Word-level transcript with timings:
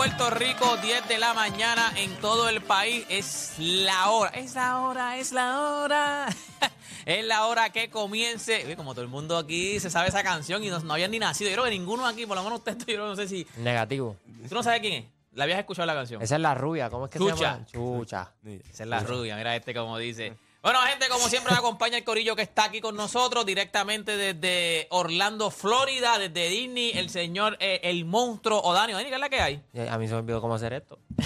Puerto 0.00 0.30
Rico, 0.30 0.78
10 0.78 1.08
de 1.08 1.18
la 1.18 1.34
mañana 1.34 1.92
en 1.94 2.10
todo 2.22 2.48
el 2.48 2.62
país. 2.62 3.04
Es 3.10 3.56
la 3.58 4.08
hora, 4.08 4.30
es 4.30 4.54
la 4.54 4.80
hora, 4.80 5.18
es 5.18 5.30
la 5.30 5.60
hora. 5.60 6.26
es 7.04 7.22
la 7.26 7.44
hora 7.44 7.68
que 7.68 7.90
comience. 7.90 8.64
Oye, 8.64 8.76
Como 8.76 8.94
todo 8.94 9.02
el 9.02 9.10
mundo 9.10 9.36
aquí 9.36 9.78
se 9.78 9.90
sabe 9.90 10.08
esa 10.08 10.22
canción 10.22 10.64
y 10.64 10.70
no, 10.70 10.78
no 10.78 10.94
habían 10.94 11.10
ni 11.10 11.18
nacido. 11.18 11.50
Yo 11.50 11.56
creo 11.56 11.64
que 11.66 11.72
ninguno 11.72 12.06
aquí, 12.06 12.24
por 12.24 12.34
lo 12.34 12.42
menos 12.42 12.60
usted, 12.60 12.78
yo 12.86 13.08
no 13.08 13.14
sé 13.14 13.28
si. 13.28 13.46
Negativo. 13.58 14.16
¿Tú 14.48 14.54
no 14.54 14.62
sabes 14.62 14.80
quién 14.80 14.92
es? 14.94 15.04
¿La 15.34 15.44
habías 15.44 15.58
escuchado 15.58 15.84
la 15.84 15.92
canción? 15.92 16.22
Esa 16.22 16.36
es 16.36 16.40
la 16.40 16.54
rubia, 16.54 16.88
¿cómo 16.88 17.04
es 17.04 17.10
que 17.10 17.18
Chucha. 17.18 17.36
se 17.36 17.42
llama? 17.42 17.66
Chucha. 17.66 18.32
Esa 18.72 18.84
es 18.84 18.88
la 18.88 19.00
rubia, 19.00 19.36
mira 19.36 19.54
este 19.54 19.74
como 19.74 19.98
dice. 19.98 20.34
Bueno, 20.62 20.78
gente, 20.80 21.08
como 21.08 21.26
siempre, 21.28 21.52
me 21.52 21.58
acompaña 21.58 21.96
el 21.96 22.04
corillo 22.04 22.36
que 22.36 22.42
está 22.42 22.64
aquí 22.64 22.82
con 22.82 22.94
nosotros 22.94 23.46
directamente 23.46 24.18
desde 24.18 24.88
Orlando, 24.90 25.50
Florida, 25.50 26.18
desde 26.18 26.50
Disney, 26.50 26.92
el 26.94 27.08
señor, 27.08 27.56
eh, 27.60 27.80
el 27.84 28.04
monstruo 28.04 28.60
Odanio. 28.60 28.96
Dani, 28.96 29.08
¿qué 29.08 29.14
es 29.14 29.20
la 29.20 29.28
que 29.30 29.40
hay? 29.40 29.62
Eh, 29.72 29.88
A 29.90 29.96
mí 29.96 30.06
se 30.06 30.12
me 30.12 30.18
olvidó 30.20 30.42
cómo 30.42 30.56
hacer 30.56 30.74
esto. 30.74 30.98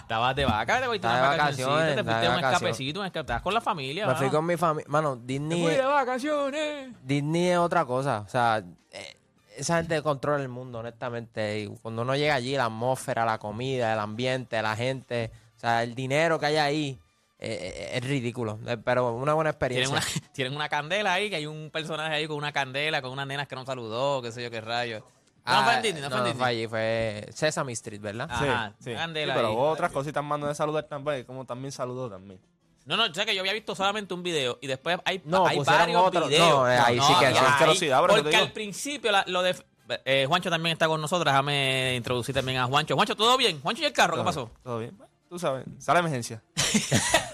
Estabas 0.00 0.36
de 0.36 0.44
vaca, 0.44 0.80
te 0.80 0.86
fuiste 0.86 1.08
de 1.08 1.20
vacaciones, 1.20 1.96
te 1.96 2.04
fuiste 2.04 2.20
de 2.20 2.28
un 2.28 2.34
escapecito, 2.36 3.00
un 3.00 3.06
escape. 3.06 3.20
Estabas 3.20 3.42
con 3.42 3.54
la 3.54 3.60
familia, 3.62 4.06
Me 4.06 4.14
fui 4.16 4.28
con 4.28 4.44
mi 4.44 4.56
familia. 4.58 4.86
Mano, 4.88 5.16
Disney, 5.16 5.62
fui 5.62 5.72
de 5.72 5.82
vacaciones. 5.82 6.90
Disney 7.02 7.48
es 7.48 7.58
otra 7.58 7.86
cosa. 7.86 8.22
O 8.26 8.28
sea, 8.28 8.62
eh, 8.92 9.16
esa 9.56 9.78
gente 9.78 10.02
controla 10.02 10.42
el 10.42 10.48
mundo, 10.50 10.80
honestamente. 10.80 11.60
Y 11.60 11.66
cuando 11.80 12.02
uno 12.02 12.14
llega 12.16 12.34
allí, 12.34 12.54
la 12.54 12.66
atmósfera, 12.66 13.24
la 13.24 13.38
comida, 13.38 13.94
el 13.94 13.98
ambiente, 13.98 14.60
la 14.60 14.76
gente, 14.76 15.32
o 15.56 15.60
sea, 15.60 15.82
el 15.82 15.94
dinero 15.94 16.38
que 16.38 16.46
hay 16.46 16.56
ahí, 16.56 16.98
eh, 17.38 17.72
eh, 17.74 17.90
es 17.98 18.04
ridículo. 18.04 18.58
Eh, 18.66 18.76
Pero 18.82 19.12
una 19.14 19.34
buena 19.34 19.52
Tienen 19.52 19.82
experiencia. 19.84 20.20
una, 20.22 20.28
tienen 20.32 20.54
una 20.56 20.68
candela 20.68 21.12
ahí, 21.14 21.28
que 21.30 21.36
hay 21.36 21.46
un 21.46 21.70
personaje 21.70 22.14
ahí 22.14 22.26
con 22.26 22.36
una 22.36 22.52
candela, 22.52 23.02
con 23.02 23.10
unas 23.12 23.26
nenas 23.26 23.46
que 23.48 23.54
no 23.56 23.64
saludó, 23.66 24.22
qué 24.22 24.32
sé 24.32 24.42
yo 24.42 24.50
qué 24.50 24.60
rayos. 24.60 25.02
No, 25.02 25.52
Ah, 25.52 25.62
fue 25.64 25.74
en 25.76 25.82
Disney, 25.82 26.02
no, 26.02 26.08
fue 26.08 26.16
en 26.18 26.22
no, 26.24 26.28
Disney. 26.28 26.40
fue 26.40 26.48
allí, 26.48 26.66
fue 26.66 27.28
Sesame 27.32 27.72
Street, 27.72 28.00
¿verdad? 28.00 28.26
Ajá, 28.28 28.72
Sí, 28.80 28.90
sí. 28.90 28.94
candela 28.96 29.32
Sí, 29.32 29.36
pero 29.38 29.48
ahí. 29.48 29.54
otras 29.56 29.92
cositas 29.92 30.24
más 30.24 30.40
de 30.40 30.54
saludar 30.56 30.84
también, 30.84 31.22
como 31.24 31.44
también 31.44 31.70
saludó 31.70 32.10
también. 32.10 32.40
No, 32.84 32.96
no, 32.96 33.04
o 33.04 33.14
sea 33.14 33.24
que 33.24 33.34
yo 33.34 33.40
había 33.42 33.52
visto 33.52 33.74
solamente 33.74 34.12
un 34.14 34.22
video 34.22 34.58
y 34.60 34.66
después 34.66 34.98
hay, 35.04 35.20
No, 35.24 35.46
hay 35.46 35.56
pusieron 35.58 35.80
varios 35.82 36.02
otro. 36.02 36.26
videos. 36.28 36.48
No, 36.48 36.70
eh, 36.70 36.76
ahí 36.78 37.00
sí 37.00 37.12
que 37.20 37.28
es 37.30 37.38
asquerosidad, 37.40 38.00
Porque 38.06 38.34
al 38.36 38.52
principio 38.52 39.10
la- 39.12 39.24
lo 39.28 39.42
de... 39.42 39.56
eh, 40.04 40.24
Juancho 40.28 40.50
también 40.50 40.72
está 40.72 40.86
con 40.88 41.00
nosotros, 41.00 41.24
déjame 41.32 41.94
introducir 41.96 42.34
también 42.34 42.58
a 42.58 42.66
Juancho. 42.66 42.94
Juancho, 42.96 43.14
¿todo 43.16 43.36
bien? 43.36 43.60
Juancho 43.60 43.82
y 43.82 43.86
el 43.86 43.92
carro, 43.92 44.16
¿qué 44.16 44.22
pasó? 44.24 44.50
Todo 44.64 44.78
bien. 44.80 44.96
Tú 45.28 45.38
sabes, 45.38 45.64
sale 45.78 46.00
emergencia. 46.00 46.42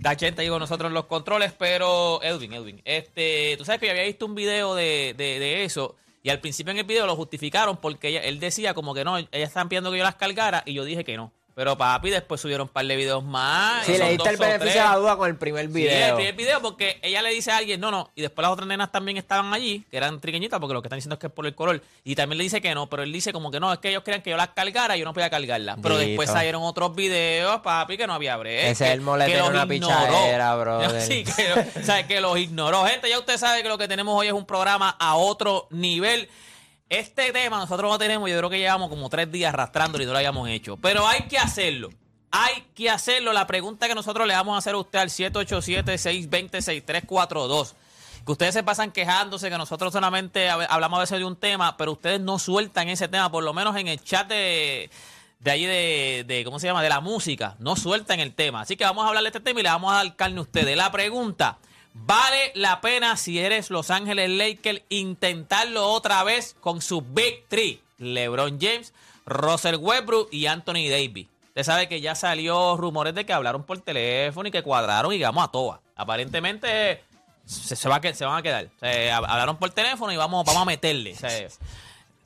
Da 0.00 0.10
80 0.12 0.42
ahí 0.42 0.48
con 0.48 0.60
nosotros 0.60 0.88
en 0.88 0.94
los 0.94 1.06
controles, 1.06 1.52
pero 1.52 2.22
Edwin, 2.22 2.52
Edwin, 2.52 2.80
este, 2.84 3.56
tú 3.56 3.64
sabes 3.64 3.80
que 3.80 3.86
yo 3.86 3.92
había 3.92 4.04
visto 4.04 4.26
un 4.26 4.34
video 4.34 4.74
de, 4.74 5.14
de, 5.16 5.38
de 5.40 5.64
eso 5.64 5.96
y 6.22 6.30
al 6.30 6.40
principio 6.40 6.70
en 6.70 6.78
el 6.78 6.84
video 6.84 7.06
lo 7.06 7.16
justificaron 7.16 7.78
porque 7.78 8.08
ella- 8.08 8.20
él 8.22 8.38
decía 8.38 8.74
como 8.74 8.94
que 8.94 9.04
no, 9.04 9.18
ellas 9.18 9.28
estaban 9.32 9.68
pidiendo 9.68 9.90
que 9.90 9.98
yo 9.98 10.04
las 10.04 10.14
cargara 10.14 10.62
y 10.66 10.74
yo 10.74 10.84
dije 10.84 11.04
que 11.04 11.16
no. 11.16 11.32
Pero 11.58 11.76
papi, 11.76 12.10
después 12.10 12.40
subieron 12.40 12.68
un 12.68 12.72
par 12.72 12.86
de 12.86 12.94
videos 12.94 13.24
más. 13.24 13.84
Sí, 13.84 13.98
le 13.98 14.10
diste 14.10 14.28
el 14.30 14.36
beneficio 14.36 14.80
de 14.80 14.88
la 14.88 14.94
duda 14.94 15.16
con 15.16 15.28
el 15.28 15.34
primer 15.34 15.64
Sí, 15.64 15.70
el 15.70 15.72
video. 15.72 16.14
primer 16.14 16.36
video 16.36 16.62
porque 16.62 17.00
ella 17.02 17.20
le 17.20 17.30
dice 17.30 17.50
a 17.50 17.56
alguien, 17.56 17.80
no, 17.80 17.90
no, 17.90 18.12
y 18.14 18.22
después 18.22 18.44
las 18.44 18.52
otras 18.52 18.68
nenas 18.68 18.92
también 18.92 19.16
estaban 19.16 19.52
allí, 19.52 19.84
que 19.90 19.96
eran 19.96 20.20
triqueñitas, 20.20 20.60
porque 20.60 20.72
lo 20.72 20.82
que 20.82 20.86
están 20.86 20.98
diciendo 20.98 21.14
es 21.14 21.18
que 21.18 21.26
es 21.26 21.32
por 21.32 21.46
el 21.46 21.56
color, 21.56 21.82
y 22.04 22.14
también 22.14 22.38
le 22.38 22.44
dice 22.44 22.60
que 22.60 22.72
no, 22.76 22.88
pero 22.88 23.02
él 23.02 23.12
dice 23.12 23.32
como 23.32 23.50
que 23.50 23.58
no, 23.58 23.72
es 23.72 23.80
que 23.80 23.88
ellos 23.88 24.04
querían 24.04 24.22
que 24.22 24.30
yo 24.30 24.36
las 24.36 24.50
cargara 24.50 24.96
y 24.96 25.00
yo 25.00 25.04
no 25.04 25.12
podía 25.12 25.30
cargarlas. 25.30 25.78
Pero 25.82 25.98
Dito. 25.98 26.06
después 26.06 26.30
salieron 26.30 26.62
otros 26.62 26.94
videos, 26.94 27.60
papi, 27.60 27.96
que 27.96 28.06
no 28.06 28.14
había 28.14 28.36
break. 28.36 28.66
Ese 28.66 28.86
es 28.86 28.92
el 28.92 29.04
los 29.04 29.20
en 29.20 29.42
una 29.42 29.66
pichadera, 29.66 30.54
brother. 30.54 31.00
Sí, 31.08 31.24
que, 31.24 31.80
o 31.80 31.84
sea, 31.84 32.06
que 32.06 32.20
los 32.20 32.38
ignoró. 32.38 32.84
Gente, 32.84 33.10
ya 33.10 33.18
usted 33.18 33.36
sabe 33.36 33.64
que 33.64 33.68
lo 33.68 33.78
que 33.78 33.88
tenemos 33.88 34.16
hoy 34.16 34.28
es 34.28 34.32
un 34.32 34.46
programa 34.46 34.94
a 34.96 35.16
otro 35.16 35.66
nivel. 35.70 36.28
Este 36.88 37.32
tema 37.32 37.58
nosotros 37.58 37.90
lo 37.90 37.98
tenemos, 37.98 38.30
yo 38.30 38.38
creo 38.38 38.50
que 38.50 38.58
llevamos 38.58 38.88
como 38.88 39.08
tres 39.10 39.30
días 39.30 39.52
arrastrándolo 39.52 40.02
y 40.02 40.06
no 40.06 40.12
lo 40.12 40.18
habíamos 40.18 40.48
hecho. 40.48 40.76
Pero 40.78 41.06
hay 41.06 41.22
que 41.28 41.38
hacerlo. 41.38 41.90
Hay 42.30 42.64
que 42.74 42.90
hacerlo. 42.90 43.32
La 43.32 43.46
pregunta 43.46 43.88
que 43.88 43.94
nosotros 43.94 44.26
le 44.26 44.34
vamos 44.34 44.54
a 44.54 44.58
hacer 44.58 44.74
a 44.74 44.78
usted 44.78 44.98
al 44.98 45.08
787-620-6342. 45.10 47.72
Que 48.24 48.32
ustedes 48.32 48.54
se 48.54 48.62
pasan 48.62 48.90
quejándose 48.92 49.48
que 49.48 49.56
nosotros 49.58 49.92
solamente 49.92 50.48
hab- 50.50 50.66
hablamos 50.68 50.98
a 50.98 51.00
veces 51.00 51.18
de 51.18 51.24
un 51.24 51.36
tema, 51.36 51.76
pero 51.76 51.92
ustedes 51.92 52.20
no 52.20 52.38
sueltan 52.38 52.88
ese 52.88 53.08
tema, 53.08 53.30
por 53.30 53.42
lo 53.44 53.54
menos 53.54 53.74
en 53.76 53.88
el 53.88 54.02
chat 54.02 54.28
de, 54.28 54.90
de 55.40 55.50
ahí 55.50 55.64
de, 55.64 56.24
de, 56.26 56.44
¿cómo 56.44 56.58
se 56.58 56.66
llama? 56.66 56.82
De 56.82 56.88
la 56.90 57.00
música. 57.00 57.56
No 57.58 57.76
sueltan 57.76 58.20
el 58.20 58.34
tema. 58.34 58.60
Así 58.62 58.76
que 58.76 58.84
vamos 58.84 59.04
a 59.04 59.08
hablar 59.08 59.22
de 59.22 59.28
este 59.28 59.40
tema 59.40 59.60
y 59.60 59.62
le 59.62 59.68
vamos 59.70 59.92
a 59.92 59.96
dar 59.96 60.16
carne 60.16 60.38
a 60.38 60.42
ustedes. 60.42 60.76
La 60.76 60.92
pregunta, 60.92 61.58
¿vale 62.06 62.52
la 62.54 62.80
pena 62.80 63.16
si 63.16 63.38
eres 63.38 63.70
Los 63.70 63.90
Ángeles 63.90 64.30
Lakers 64.30 64.82
intentarlo 64.88 65.88
otra 65.88 66.24
vez 66.24 66.56
con 66.60 66.80
su 66.82 67.02
Big 67.02 67.46
Three? 67.48 67.80
LeBron 67.98 68.58
James, 68.60 68.92
Russell 69.26 69.76
Westbrook 69.76 70.28
y 70.32 70.46
Anthony 70.46 70.88
Davis. 70.88 71.26
Usted 71.48 71.62
sabe 71.64 71.88
que 71.88 72.00
ya 72.00 72.14
salió 72.14 72.76
rumores 72.76 73.14
de 73.14 73.26
que 73.26 73.32
hablaron 73.32 73.64
por 73.64 73.78
teléfono 73.80 74.48
y 74.48 74.52
que 74.52 74.62
cuadraron 74.62 75.12
y 75.12 75.20
vamos 75.20 75.44
a 75.44 75.48
toa. 75.50 75.80
Aparentemente 75.96 77.02
se, 77.44 77.74
se 77.74 77.88
va 77.88 77.96
a 77.96 78.14
se 78.14 78.24
van 78.24 78.38
a 78.38 78.42
quedar. 78.42 78.66
O 78.66 78.78
sea, 78.78 79.16
hablaron 79.16 79.56
por 79.56 79.70
teléfono 79.70 80.12
y 80.12 80.16
vamos, 80.16 80.44
vamos 80.44 80.62
a 80.62 80.66
meterle. 80.66 81.14
O 81.14 81.16
sea, 81.16 81.48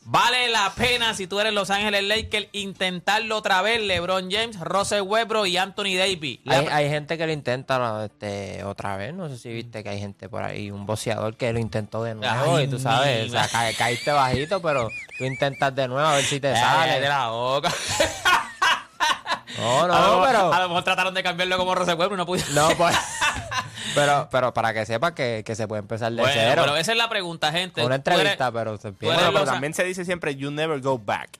Vale 0.04 0.48
la 0.48 0.72
pena 0.74 1.14
si 1.14 1.28
tú 1.28 1.38
eres 1.38 1.52
Los 1.52 1.70
Ángeles 1.70 2.02
Lakers 2.02 2.48
intentarlo 2.52 3.36
otra 3.36 3.62
vez, 3.62 3.80
LeBron 3.80 4.30
James, 4.32 4.58
Russell 4.58 5.02
Westbrook 5.02 5.46
y 5.46 5.56
Anthony 5.56 5.94
Davis. 5.96 6.40
Hay, 6.46 6.66
hay 6.66 6.88
gente 6.88 7.16
que 7.16 7.24
lo 7.24 7.32
intenta 7.32 7.78
¿no? 7.78 8.02
este, 8.04 8.64
otra 8.64 8.96
vez. 8.96 9.14
No 9.14 9.28
sé 9.28 9.38
si 9.38 9.50
viste 9.52 9.82
que 9.84 9.90
hay 9.90 10.00
gente 10.00 10.28
por 10.28 10.42
ahí, 10.42 10.70
un 10.72 10.86
boxeador 10.86 11.36
que 11.36 11.52
lo 11.52 11.60
intentó 11.60 12.02
de 12.02 12.16
nuevo. 12.16 12.56
Ay, 12.56 12.64
y 12.64 12.68
tú 12.68 12.80
sabes, 12.80 13.28
o 13.28 13.30
sea, 13.32 13.46
ca- 13.48 13.72
caíste 13.78 14.10
bajito, 14.10 14.60
pero 14.60 14.88
tú 15.18 15.24
intentas 15.24 15.72
de 15.74 15.86
nuevo 15.86 16.06
a 16.08 16.16
ver 16.16 16.24
si 16.24 16.40
te 16.40 16.52
sale. 16.56 17.00
de 17.00 17.08
la 17.08 17.28
boca. 17.28 17.72
No, 19.58 19.82
a, 19.84 19.86
lo, 19.86 19.94
no, 20.18 20.24
pero. 20.26 20.52
a 20.52 20.60
lo 20.62 20.68
mejor 20.68 20.82
trataron 20.84 21.14
de 21.14 21.22
cambiarlo 21.22 21.56
como 21.58 21.74
Russell 21.76 21.94
Westbrook 21.94 22.14
y 22.14 22.16
no 22.16 22.26
pudieron. 22.26 22.54
No, 22.54 22.70
pues. 22.76 22.96
Pero, 23.94 24.28
pero 24.30 24.52
para 24.54 24.72
que 24.74 24.84
sepa 24.86 25.14
que, 25.14 25.42
que 25.44 25.54
se 25.54 25.66
puede 25.68 25.80
empezar 25.80 26.12
de 26.12 26.20
Bueno, 26.20 26.34
cero. 26.34 26.62
pero 26.64 26.76
esa 26.76 26.92
es 26.92 26.98
la 26.98 27.08
pregunta, 27.08 27.52
gente. 27.52 27.84
Una 27.84 27.98
Tú 28.02 28.10
eres- 28.10 28.18
entrevista, 28.20 28.52
pero 28.52 28.76
se 28.78 28.88
eres 28.88 28.94
empieza. 28.94 29.14
Bueno, 29.14 29.32
pero 29.32 29.44
también 29.44 29.74
se 29.74 29.84
dice 29.84 30.04
siempre, 30.04 30.34
you 30.36 30.50
never 30.50 30.80
go 30.80 30.98
back. 30.98 31.30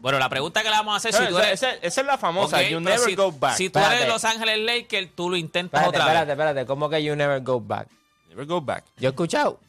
Bueno, 0.00 0.18
la 0.18 0.30
pregunta 0.30 0.62
que 0.62 0.70
le 0.70 0.76
vamos 0.76 0.94
a 0.94 0.96
hacer, 0.96 1.12
si 1.12 1.26
tú 1.28 1.36
esa, 1.38 1.46
eres... 1.48 1.62
esa- 1.62 1.74
esa 1.74 2.00
es 2.00 2.06
la 2.06 2.16
famosa, 2.16 2.62
you 2.62 2.68
pero 2.78 2.80
never 2.80 2.98
si, 3.00 3.14
go 3.14 3.30
back. 3.32 3.56
si 3.56 3.68
tú 3.68 3.78
eres 3.78 3.90
Espérate. 3.90 4.12
Los 4.12 4.24
Ángeles 4.24 4.58
Lakers, 4.60 5.10
tú 5.14 5.28
lo 5.28 5.36
intentas 5.36 5.78
Espérate, 5.82 5.88
otra 5.98 6.04
espérate, 6.06 6.26
vez. 6.26 6.32
espérate. 6.32 6.66
¿Cómo 6.66 6.88
que 6.88 7.02
you 7.04 7.14
never 7.16 7.40
go 7.42 7.60
back? 7.60 7.86
Never 8.30 8.46
go 8.46 8.60
back. 8.62 8.84
Yo 8.96 9.08
he 9.08 9.10
escuchado. 9.10 9.60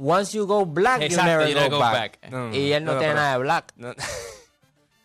Once 0.00 0.36
you 0.36 0.46
go 0.46 0.64
black, 0.64 1.02
Exacto, 1.02 1.48
you 1.48 1.54
never 1.56 1.64
you 1.64 1.70
go, 1.70 1.78
back. 1.80 2.20
back. 2.20 2.30
No, 2.30 2.48
no, 2.50 2.54
Y 2.54 2.72
él 2.72 2.84
no, 2.84 2.92
no, 2.92 2.98
tiene 3.00 3.14
pero- 3.14 3.20
nada 3.20 3.32
de 3.32 3.38
black. 3.38 3.74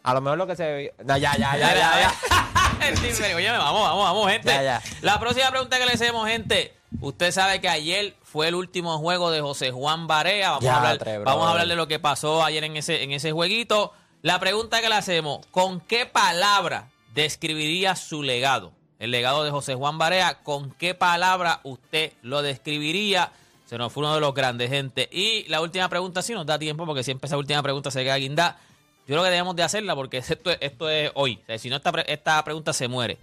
A 0.03 0.13
lo 0.13 0.21
mejor 0.21 0.37
lo 0.37 0.47
que 0.47 0.55
se. 0.55 0.93
No, 1.05 1.17
ya, 1.17 1.35
ya, 1.37 1.57
ya, 1.57 1.73
ya. 1.73 1.99
ya. 2.01 2.13
Oye, 3.35 3.49
vamos, 3.51 3.81
vamos, 3.81 4.03
vamos, 4.03 4.31
gente. 4.31 4.49
Ya, 4.49 4.61
ya. 4.61 4.81
La 5.01 5.19
próxima 5.19 5.49
pregunta 5.49 5.79
que 5.79 5.85
le 5.85 5.93
hacemos, 5.93 6.27
gente. 6.27 6.73
Usted 6.99 7.31
sabe 7.31 7.61
que 7.61 7.69
ayer 7.69 8.15
fue 8.21 8.49
el 8.49 8.55
último 8.55 8.97
juego 8.99 9.31
de 9.31 9.39
José 9.41 9.71
Juan 9.71 10.05
Barea. 10.05 10.51
Vamos, 10.51 10.63
Ya, 10.65 10.73
a, 10.73 10.77
hablar, 10.77 10.97
tre, 10.97 11.17
vamos 11.19 11.47
a 11.47 11.51
hablar 11.51 11.67
de 11.67 11.75
lo 11.75 11.87
que 11.87 11.99
pasó 11.99 12.43
ayer 12.43 12.63
en 12.65 12.75
ese, 12.75 13.03
en 13.03 13.11
ese 13.11 13.31
jueguito. 13.31 13.93
La 14.21 14.39
pregunta 14.39 14.81
que 14.81 14.89
le 14.89 14.95
hacemos, 14.95 15.45
¿con 15.47 15.79
qué 15.79 16.05
palabra 16.05 16.89
describiría 17.13 17.95
su 17.95 18.23
legado? 18.23 18.73
El 18.99 19.11
legado 19.11 19.43
de 19.43 19.51
José 19.51 19.75
Juan 19.75 19.97
Barea, 19.97 20.43
¿con 20.43 20.71
qué 20.71 20.93
palabra 20.93 21.61
usted 21.63 22.13
lo 22.21 22.41
describiría? 22.41 23.31
Se 23.65 23.77
nos 23.77 23.91
fue 23.91 24.03
uno 24.03 24.13
de 24.13 24.21
los 24.21 24.33
grandes, 24.33 24.69
gente. 24.69 25.09
Y 25.11 25.45
la 25.49 25.61
última 25.61 25.89
pregunta, 25.89 26.21
si 26.21 26.33
nos 26.33 26.45
da 26.45 26.59
tiempo, 26.59 26.85
porque 26.85 27.03
siempre 27.03 27.27
esa 27.27 27.37
última 27.37 27.63
pregunta 27.63 27.91
se 27.91 28.03
queda 28.03 28.17
guindada. 28.17 28.57
Yo 29.05 29.13
creo 29.15 29.23
que 29.23 29.29
debemos 29.29 29.55
de 29.55 29.63
hacerla 29.63 29.95
porque 29.95 30.17
esto, 30.27 30.51
es- 30.51 30.57
esto 30.61 30.89
es 30.89 31.11
hoy. 31.15 31.39
O 31.43 31.45
sea, 31.45 31.57
si 31.59 31.69
no, 31.69 31.75
esta, 31.77 31.89
esta 32.01 32.43
pregunta 32.43 32.73
se 32.73 32.87
muere. 32.87 33.17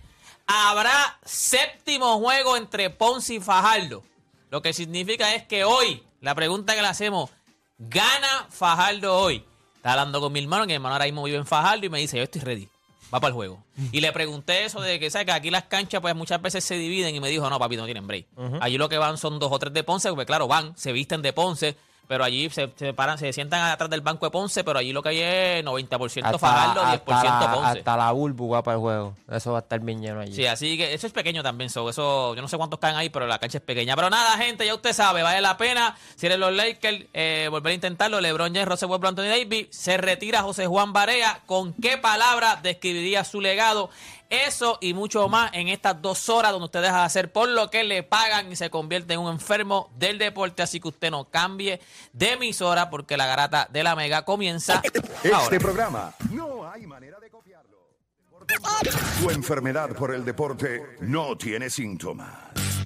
Habrá 0.47 1.19
séptimo 1.25 2.19
juego 2.19 2.57
entre 2.57 2.91
Ponce 2.91 3.35
y 3.35 3.41
Fajardo. 3.41 4.03
Lo 4.51 4.63
que 4.63 4.73
significa 4.73 5.35
es 5.35 5.45
que 5.45 5.65
hoy, 5.65 6.03
la 6.21 6.35
pregunta 6.35 6.75
que 6.75 6.83
le 6.83 6.89
hacemos, 6.89 7.31
¿gana 7.79 8.47
Fajardo 8.51 9.17
hoy? 9.17 9.45
Estaba 9.77 9.93
hablando 9.95 10.21
con 10.21 10.33
mi 10.33 10.41
hermano, 10.41 10.65
que 10.65 10.69
mi 10.69 10.75
hermano 10.75 10.95
ahora 10.95 11.05
mismo 11.07 11.23
vive 11.23 11.39
en 11.39 11.47
Fajardo 11.47 11.87
y 11.87 11.89
me 11.89 11.99
dice, 12.01 12.17
yo 12.17 12.25
estoy 12.25 12.41
ready. 12.43 12.69
Va 13.13 13.19
para 13.21 13.29
el 13.29 13.35
juego. 13.35 13.65
Y 13.93 14.01
le 14.01 14.13
pregunté 14.13 14.65
eso 14.65 14.81
de 14.81 15.01
que, 15.01 15.11
¿sabes? 15.11 15.27
Que 15.27 15.33
aquí 15.33 15.51
las 15.51 15.65
canchas 15.65 16.01
pues 16.01 16.15
muchas 16.15 16.41
veces 16.43 16.63
se 16.65 16.77
dividen 16.77 17.15
y 17.15 17.21
me 17.21 17.29
dijo, 17.29 17.49
no, 17.51 17.59
papi, 17.59 17.77
no 17.77 17.85
tienen 17.85 18.07
break. 18.07 18.27
Allí 18.61 18.77
lo 18.79 18.89
que 18.89 18.99
van 18.99 19.19
son 19.19 19.39
dos 19.39 19.51
o 19.53 19.59
tres 19.59 19.73
de 19.73 19.83
Ponce, 19.83 20.11
porque 20.11 20.27
claro, 20.27 20.47
van, 20.47 20.77
se 20.77 20.93
visten 20.93 21.23
de 21.23 21.33
Ponce, 21.33 21.77
pero 22.11 22.25
allí 22.25 22.51
se, 22.51 22.69
se 22.75 22.93
paran, 22.93 23.19
se 23.19 23.33
sientan 23.33 23.71
atrás 23.71 23.89
del 23.89 24.01
banco 24.01 24.27
de 24.27 24.33
Ponce, 24.33 24.65
pero 24.65 24.81
allí 24.81 24.93
lo 24.93 25.01
que 25.01 25.11
hay 25.11 25.21
es 25.21 25.65
90% 25.65 26.41
Fajardo, 26.41 26.83
10% 26.83 27.05
la, 27.07 27.53
Ponce. 27.55 27.79
hasta 27.79 27.97
la 27.97 28.11
Bulbu 28.11 28.49
va 28.49 28.65
para 28.65 28.75
el 28.75 28.81
juego. 28.81 29.15
Eso 29.31 29.53
va 29.53 29.59
a 29.59 29.61
estar 29.61 29.79
bien 29.79 30.03
lleno 30.03 30.19
allí. 30.19 30.35
Sí, 30.35 30.45
así 30.45 30.77
que 30.77 30.93
eso 30.93 31.07
es 31.07 31.13
pequeño 31.13 31.45
también, 31.45 31.71
so, 31.71 31.89
eso 31.89 32.35
yo 32.35 32.43
no 32.43 32.49
sé 32.49 32.57
cuántos 32.57 32.81
caen 32.81 32.97
ahí, 32.97 33.11
pero 33.11 33.29
la 33.29 33.39
cancha 33.39 33.59
es 33.59 33.65
pequeña. 33.65 33.95
Pero 33.95 34.11
nada, 34.11 34.37
gente, 34.39 34.67
ya 34.67 34.75
usted 34.75 34.93
sabe, 34.93 35.23
vale 35.23 35.41
la 35.41 35.57
pena. 35.57 35.97
Si 36.17 36.27
eres 36.27 36.41
los 36.41 36.53
Lakers, 36.53 37.05
eh, 37.13 37.47
volver 37.49 37.71
a 37.71 37.75
intentarlo. 37.75 38.21
LeBron 38.21 38.53
James, 38.53 38.67
Russell 38.67 38.89
Westbrook, 38.89 39.11
Anthony 39.11 39.29
Davis, 39.29 39.69
se 39.71 39.97
retira 39.97 40.43
José 40.43 40.67
Juan 40.67 40.93
Barea. 40.93 41.43
¿Con 41.47 41.75
qué 41.75 41.97
palabra 41.97 42.59
describiría 42.61 43.23
su 43.23 43.41
legado? 43.41 43.89
Eso 44.31 44.79
y 44.81 44.95
mucho 44.95 45.29
más 45.29 45.51
en 45.55 45.69
estas 45.69 46.01
dos 46.01 46.29
horas 46.29 46.53
donde 46.53 46.67
usted 46.67 46.83
deja 46.83 47.01
de 47.01 47.05
hacer 47.05 47.33
por 47.33 47.49
lo 47.49 47.69
que 47.69 47.83
le 47.83 48.05
pagan 48.05 48.53
y 48.53 48.55
se 48.57 48.71
convierte 48.71 49.15
en 49.15 49.21
un 49.21 49.33
enfermo 49.33 49.91
del 49.97 50.19
deporte. 50.19 50.63
Así 50.63 50.79
que 50.79 50.87
usted 50.89 51.11
no 51.11 51.25
cambie 51.25 51.81
de 52.13 52.33
emisora 52.35 52.91
porque 52.91 53.17
la 53.17 53.27
garata 53.27 53.69
de 53.71 53.83
la 53.83 53.97
mega 53.97 54.25
comienza 54.25 54.83
ahora. 55.25 55.43
Este 55.43 55.59
programa 55.59 56.15
no 56.31 56.71
hay 56.71 56.87
manera 56.87 57.19
de 57.19 57.29
copiarlo. 57.29 57.81
Tu 59.21 59.31
enfermedad 59.31 59.91
por 59.95 60.15
el 60.15 60.25
deporte 60.25 60.97
no 61.01 61.37
tiene 61.37 61.69
síntomas, 61.69 62.31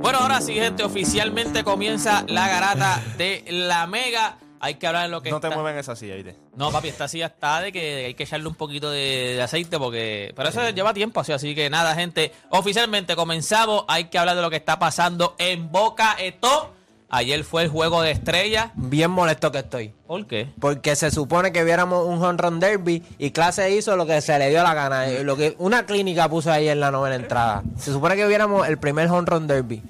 Bueno, 0.00 0.20
ahora 0.20 0.40
sí, 0.40 0.54
gente, 0.54 0.82
oficialmente 0.82 1.62
comienza 1.62 2.24
la 2.26 2.48
garata 2.48 3.02
de 3.18 3.44
la 3.48 3.86
Mega. 3.86 4.38
Hay 4.58 4.76
que 4.76 4.86
hablar 4.86 5.04
de 5.04 5.08
lo 5.08 5.20
que 5.22 5.30
No 5.30 5.40
te 5.40 5.50
mueven 5.50 5.76
esa 5.76 5.94
silla, 5.94 6.14
¿viste? 6.14 6.36
No, 6.56 6.70
papi, 6.70 6.88
esta 6.88 7.06
silla 7.06 7.26
está 7.26 7.60
de 7.60 7.70
que 7.70 8.06
hay 8.06 8.14
que 8.14 8.22
echarle 8.22 8.48
un 8.48 8.54
poquito 8.54 8.90
de, 8.90 9.34
de 9.34 9.42
aceite 9.42 9.78
porque... 9.78 10.32
Pero 10.34 10.48
eso 10.48 10.68
lleva 10.70 10.94
tiempo, 10.94 11.20
así, 11.20 11.32
así 11.32 11.54
que 11.54 11.68
nada, 11.68 11.94
gente. 11.94 12.32
Oficialmente 12.48 13.14
comenzamos. 13.14 13.84
Hay 13.88 14.04
que 14.04 14.18
hablar 14.18 14.36
de 14.36 14.42
lo 14.42 14.48
que 14.48 14.56
está 14.56 14.78
pasando 14.78 15.34
en 15.38 15.70
Boca 15.70 16.16
Eto. 16.18 16.74
Ayer 17.10 17.42
fue 17.42 17.64
el 17.64 17.68
juego 17.68 18.02
de 18.02 18.12
estrellas. 18.12 18.70
Bien 18.76 19.10
molesto 19.10 19.50
que 19.50 19.58
estoy. 19.58 19.92
¿Por 20.06 20.26
qué? 20.26 20.48
Porque 20.60 20.94
se 20.94 21.10
supone 21.10 21.50
que 21.50 21.64
viéramos 21.64 22.06
un 22.06 22.22
home 22.22 22.38
run 22.38 22.60
derby 22.60 23.02
y 23.18 23.32
clase 23.32 23.70
hizo 23.74 23.96
lo 23.96 24.06
que 24.06 24.20
se 24.20 24.38
le 24.38 24.48
dio 24.48 24.62
la 24.62 24.74
gana. 24.74 25.08
Eh, 25.08 25.24
Lo 25.24 25.36
que 25.36 25.56
una 25.58 25.86
clínica 25.86 26.28
puso 26.28 26.52
ahí 26.52 26.68
en 26.68 26.78
la 26.78 26.90
novena 26.92 27.16
entrada. 27.16 27.62
Se 27.78 27.92
supone 27.92 28.14
que 28.14 28.26
viéramos 28.28 28.66
el 28.68 28.78
primer 28.78 29.08
home 29.10 29.26
run 29.26 29.46
derby 29.48 29.82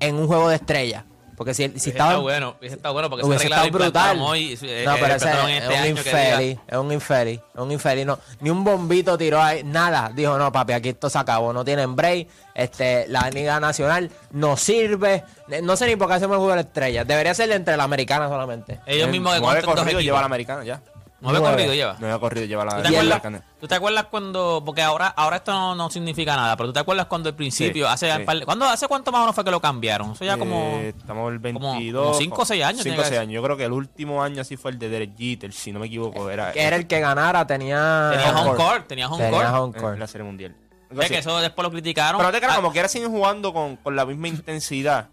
en 0.00 0.14
un 0.16 0.26
juego 0.26 0.48
de 0.48 0.56
estrellas. 0.56 1.04
Porque 1.36 1.54
si, 1.54 1.68
si 1.78 1.90
estaba 1.90 2.18
bueno, 2.18 2.56
estado 2.60 2.94
bueno 2.94 3.10
porque 3.10 3.24
hubiese 3.26 3.44
estado 3.46 3.70
brutal. 3.70 4.18
hoy, 4.20 4.58
eh, 4.62 4.82
no, 4.84 4.94
eh, 4.94 4.98
pero 5.00 5.14
ese 5.14 5.28
es, 5.28 5.34
este 5.62 5.80
un 5.80 5.86
infeliz, 5.88 6.58
es 6.66 6.78
un 6.78 6.92
infeliz, 6.92 7.40
es 7.54 7.60
un 7.60 7.72
infeliz. 7.72 8.06
No, 8.06 8.18
ni 8.40 8.50
un 8.50 8.64
bombito 8.64 9.18
tiró 9.18 9.42
ahí, 9.42 9.62
nada. 9.64 10.10
Dijo, 10.14 10.38
no, 10.38 10.52
papi, 10.52 10.72
aquí 10.72 10.90
esto 10.90 11.10
se 11.10 11.18
acabó, 11.18 11.52
no 11.52 11.64
tienen 11.64 11.96
break. 11.96 12.28
Este, 12.54 13.06
la 13.08 13.30
Liga 13.30 13.58
Nacional 13.58 14.10
no 14.30 14.56
sirve. 14.56 15.24
Eh, 15.48 15.60
No 15.62 15.76
sé 15.76 15.86
ni 15.86 15.96
por 15.96 16.08
qué 16.08 16.14
hacemos 16.14 16.34
el 16.34 16.38
juego 16.38 16.50
de 16.50 16.56
la 16.56 16.62
estrella. 16.62 17.04
Debería 17.04 17.34
ser 17.34 17.50
entre 17.50 17.76
la 17.76 17.84
americana 17.84 18.28
solamente. 18.28 18.80
Ellos 18.86 19.08
mismos 19.08 19.32
de 19.32 19.58
equipos. 19.58 20.02
lleva 20.02 20.20
la 20.20 20.26
americana 20.26 20.64
ya. 20.64 20.80
Nueve 21.24 21.40
corridos 21.40 21.74
lleva. 21.74 21.96
Nueve 21.98 22.20
corridos 22.20 22.48
lleva 22.48 22.64
la 22.64 22.76
¿Tú 22.76 22.82
te, 22.82 22.88
en 22.98 23.08
la- 23.08 23.16
acuerdas, 23.16 23.42
tú 23.60 23.68
te 23.68 23.74
acuerdas 23.74 24.04
cuando, 24.10 24.62
porque 24.64 24.82
ahora, 24.82 25.08
ahora 25.08 25.36
esto 25.36 25.52
no, 25.52 25.74
no 25.74 25.90
significa 25.90 26.36
nada, 26.36 26.56
pero 26.56 26.68
tú 26.68 26.72
te 26.74 26.80
acuerdas 26.80 27.06
cuando 27.06 27.28
al 27.28 27.34
principio, 27.34 27.86
Sí, 27.86 27.92
hace, 27.92 28.12
sí. 28.16 28.22
par- 28.24 28.44
¿cuándo, 28.44 28.66
hace 28.66 28.86
cuánto 28.88 29.10
más 29.10 29.18
o 29.20 29.22
menos 29.22 29.34
fue 29.34 29.44
que 29.44 29.50
lo 29.50 29.60
cambiaron? 29.60 30.12
Eso 30.12 30.24
ya 30.24 30.36
como... 30.36 30.56
Eh, 30.80 30.94
estamos 30.96 31.32
el 31.32 31.40
como- 31.52 31.72
22. 31.72 32.02
como 32.06 32.18
cinco 32.18 32.42
o 32.42 32.44
seis 32.44 32.62
años 32.64 32.82
tiene 32.82 32.96
5 32.96 33.00
o 33.00 33.04
que 33.04 33.08
6 33.08 33.14
ser. 33.14 33.22
años. 33.22 33.34
Yo 33.34 33.42
creo 33.42 33.56
que 33.56 33.64
el 33.64 33.72
último 33.72 34.22
año 34.22 34.42
así 34.42 34.56
fue 34.56 34.70
el 34.70 34.78
de 34.78 34.88
Derek 34.88 35.16
Jeter, 35.18 35.52
si 35.52 35.72
no 35.72 35.80
me 35.80 35.86
equivoco. 35.86 36.30
Era, 36.30 36.52
Que 36.52 36.62
era 36.62 36.76
el 36.76 36.86
que 36.86 37.00
ganara, 37.00 37.46
tenía. 37.46 38.10
tenía 38.12 38.40
home 38.40 38.54
court, 38.56 38.86
tenía 38.86 39.08
home 39.08 39.24
Tenía 39.24 39.40
court. 39.40 39.54
home 39.54 39.76
en 39.76 39.82
court. 39.82 39.98
la 39.98 40.06
Serie 40.06 40.24
Mundial. 40.26 40.54
Así. 40.96 41.08
que 41.08 41.18
eso 41.18 41.38
después 41.40 41.64
lo 41.64 41.72
criticaron. 41.72 42.18
Pero 42.18 42.28
no 42.28 42.32
te 42.32 42.38
creas, 42.38 42.52
Ah, 42.52 42.56
como 42.60 42.72
que 42.72 42.78
ahora 42.78 42.88
siguen 42.88 43.10
jugando 43.10 43.52
con, 43.52 43.74
con 43.76 43.96
la 43.96 44.04
misma 44.06 44.28
intensidad 44.28 45.08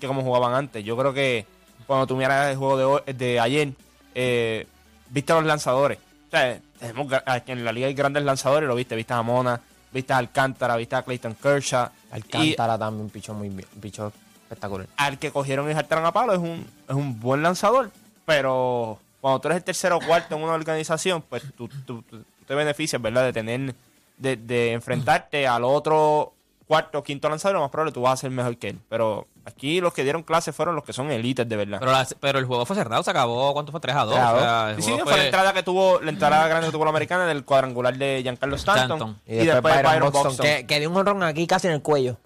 que 0.00 0.06
como 0.06 0.22
jugaban 0.22 0.54
antes. 0.54 0.82
Yo 0.82 0.96
creo 0.96 1.12
que 1.12 1.44
cuando 1.86 2.06
tú 2.06 2.16
miras 2.16 2.50
el 2.50 2.56
juego 2.56 2.76
de, 2.78 2.84
hoy- 2.84 3.02
de 3.14 3.38
ayer, 3.40 3.72
eh, 4.14 4.66
viste 5.10 5.32
a 5.32 5.36
los 5.36 5.44
lanzadores. 5.44 5.98
O 5.98 6.30
sea, 6.30 6.58
tenemos 6.78 7.12
aquí 7.26 7.52
en 7.52 7.64
la 7.64 7.72
liga 7.72 7.86
hay 7.86 7.94
grandes 7.94 8.22
lanzadores, 8.24 8.68
lo 8.68 8.74
viste, 8.74 8.96
viste 8.96 9.12
a 9.14 9.22
Mona, 9.22 9.60
viste 9.92 10.12
a 10.12 10.18
Alcántara, 10.18 10.76
viste 10.76 10.96
a 10.96 11.02
Clayton 11.02 11.34
Kershaw. 11.34 11.88
Y 12.10 12.14
Alcántara 12.14 12.78
también 12.78 13.08
pichó 13.10 13.32
muy 13.34 13.48
bien, 13.48 13.66
pichó 13.80 14.12
espectacular. 14.42 14.86
al 14.96 15.18
que 15.18 15.30
cogieron 15.30 15.70
y 15.70 15.74
saltaron 15.74 16.04
a 16.06 16.12
palo 16.12 16.32
es 16.32 16.38
un, 16.38 16.66
es 16.88 16.94
un 16.94 17.18
buen 17.20 17.42
lanzador, 17.42 17.90
pero 18.24 18.98
cuando 19.20 19.40
tú 19.40 19.48
eres 19.48 19.56
el 19.58 19.64
tercero 19.64 19.96
o 19.96 20.00
cuarto 20.00 20.36
en 20.36 20.42
una 20.42 20.52
organización, 20.52 21.22
pues 21.22 21.42
tú, 21.56 21.68
tú- 21.68 22.02
tú- 22.02 22.02
tú 22.02 22.24
te 22.46 22.54
beneficias, 22.54 23.00
¿verdad? 23.00 23.24
De 23.24 23.32
tener, 23.32 23.74
de, 24.18 24.36
de 24.36 24.72
enfrentarte 24.72 25.46
al 25.46 25.64
otro 25.64 26.32
cuarto 26.66 26.98
o 26.98 27.02
quinto 27.02 27.28
lanzador, 27.28 27.54
lo 27.56 27.60
más 27.62 27.70
probable 27.70 27.92
tú 27.92 28.02
vas 28.02 28.14
a 28.14 28.16
ser 28.22 28.30
mejor 28.30 28.56
que 28.56 28.68
él. 28.70 28.78
Pero 28.88 29.26
Aquí 29.46 29.80
los 29.80 29.94
que 29.94 30.02
dieron 30.02 30.24
clase 30.24 30.52
fueron 30.52 30.74
los 30.74 30.82
que 30.84 30.92
son 30.92 31.10
élites 31.10 31.48
de 31.48 31.56
verdad. 31.56 31.78
Pero, 31.78 31.92
la- 31.92 32.06
pero 32.20 32.38
el 32.40 32.44
juego 32.46 32.66
fue 32.66 32.74
cerrado, 32.74 33.02
se 33.04 33.10
acabó. 33.10 33.52
¿Cuánto 33.54 33.70
fue? 33.70 33.80
3 33.80 33.94
a 33.94 34.04
2. 34.04 34.14
Tres 34.14 34.24
a 34.26 34.32
O 34.34 34.38
sea, 34.40 34.76
Sí, 34.80 34.92
fue 35.04 35.16
la 35.16 35.24
entrada 35.24 35.52
que 35.52 35.62
tuvo, 35.62 36.00
la 36.00 36.10
entrada 36.10 36.48
grande 36.48 36.66
que 36.66 36.72
tuvo 36.72 36.84
la 36.84 36.90
americana 36.90 37.26
del 37.26 37.44
cuadrangular 37.44 37.96
de 37.96 38.20
Giancarlo 38.22 38.56
Stanton. 38.56 38.96
Stanton. 38.98 39.20
Y, 39.26 39.36
después, 39.46 39.82
Byron 39.82 40.10
Buxton, 40.10 40.36
Que, 40.38 40.66
que 40.66 40.80
dio 40.80 40.90
un 40.90 40.96
honrón 40.96 41.22
aquí 41.22 41.46
casi 41.46 41.68
en 41.68 41.74
el 41.74 41.82
cuello. 41.82 42.16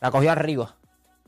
La 0.00 0.10
cogió 0.12 0.30
arriba. 0.30 0.76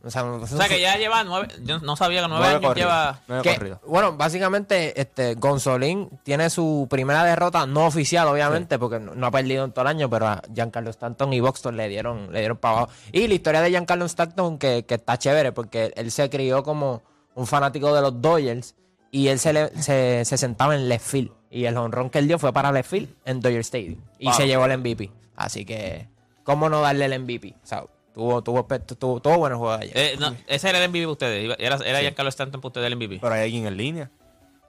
O 0.02 0.10
sea, 0.10 0.24
O 0.24 0.46
sea, 0.46 0.66
que 0.66 0.80
ya 0.80 0.96
lleva 0.96 1.22
nueve. 1.24 1.48
Yo 1.62 1.78
no 1.80 1.94
sabía 1.94 2.22
que 2.22 2.28
nueve, 2.28 2.46
Nueve 2.50 2.66
años 2.66 2.76
lleva. 2.76 3.20
nueve 3.28 3.42
que- 3.42 3.54
corridos. 3.56 3.80
bueno, 3.86 4.16
básicamente, 4.16 4.98
este 4.98 5.34
Gonzolín 5.34 6.08
tiene 6.22 6.48
su 6.48 6.86
primera 6.88 7.22
derrota 7.24 7.66
no 7.66 7.84
oficial, 7.86 8.26
obviamente, 8.28 8.78
porque 8.78 8.98
no, 8.98 9.14
no 9.14 9.26
ha 9.26 9.30
perdido 9.30 9.64
en 9.64 9.72
todo 9.72 9.82
el 9.82 9.88
año, 9.88 10.08
pero 10.08 10.26
a 10.28 10.42
Giancarlo 10.54 10.88
Stanton 10.90 11.32
y 11.34 11.40
Buxton 11.40 11.76
le 11.76 11.88
dieron, 11.88 12.32
le 12.32 12.38
dieron 12.40 12.56
para 12.56 12.78
abajo. 12.78 12.92
Y 13.12 13.28
la 13.28 13.34
historia 13.34 13.60
de 13.60 13.68
Giancarlo 13.70 14.06
Stanton, 14.06 14.58
que, 14.58 14.84
que 14.86 14.94
está 14.94 15.18
chévere, 15.18 15.52
porque 15.52 15.92
él 15.94 16.10
se 16.10 16.30
crió 16.30 16.62
como 16.62 17.02
un 17.34 17.46
fanático 17.46 17.94
de 17.94 18.00
los 18.00 18.22
Dodgers 18.22 18.74
y 19.10 19.28
él 19.28 19.38
se, 19.38 19.52
le- 19.52 19.82
se, 19.82 20.24
se 20.24 20.38
sentaba 20.38 20.74
en 20.74 20.88
left 20.88 21.04
field. 21.06 21.30
Y 21.50 21.64
el 21.66 21.76
honrón 21.76 22.08
que 22.10 22.20
él 22.20 22.26
dio 22.28 22.38
fue 22.38 22.52
para 22.52 22.72
left 22.72 22.88
field 22.90 23.08
en 23.26 23.40
Dodger 23.40 23.60
Stadium. 23.60 24.00
Y 24.18 24.26
Wow. 24.26 24.34
se 24.34 24.46
llevó 24.46 24.64
el 24.64 24.78
MVP. 24.78 25.10
Así 25.36 25.64
que, 25.66 26.08
¿cómo 26.44 26.68
no 26.70 26.80
darle 26.80 27.04
el 27.06 27.12
MVP? 27.20 27.54
O 27.62 27.66
sea, 27.66 27.84
tuvo, 28.14 28.42
tuvo, 28.42 28.64
tuvo, 28.64 29.20
tuvo 29.20 29.38
buenos 29.38 29.58
juegos 29.58 29.80
ayer. 29.80 29.96
Eh, 29.96 30.16
no, 30.18 30.36
ese 30.46 30.68
era 30.68 30.82
el 30.82 30.88
MVP 30.88 31.02
para 31.02 31.12
ustedes. 31.12 31.56
Era, 31.58 31.76
era 31.84 32.00
Giancarlo 32.00 32.28
Stanton 32.28 32.60
para 32.60 32.68
ustedes 32.68 32.86
el 32.86 32.96
MVP. 32.96 33.18
Pero 33.20 33.34
hay 33.34 33.42
alguien 33.44 33.66
en 33.66 33.76
línea. 33.76 34.10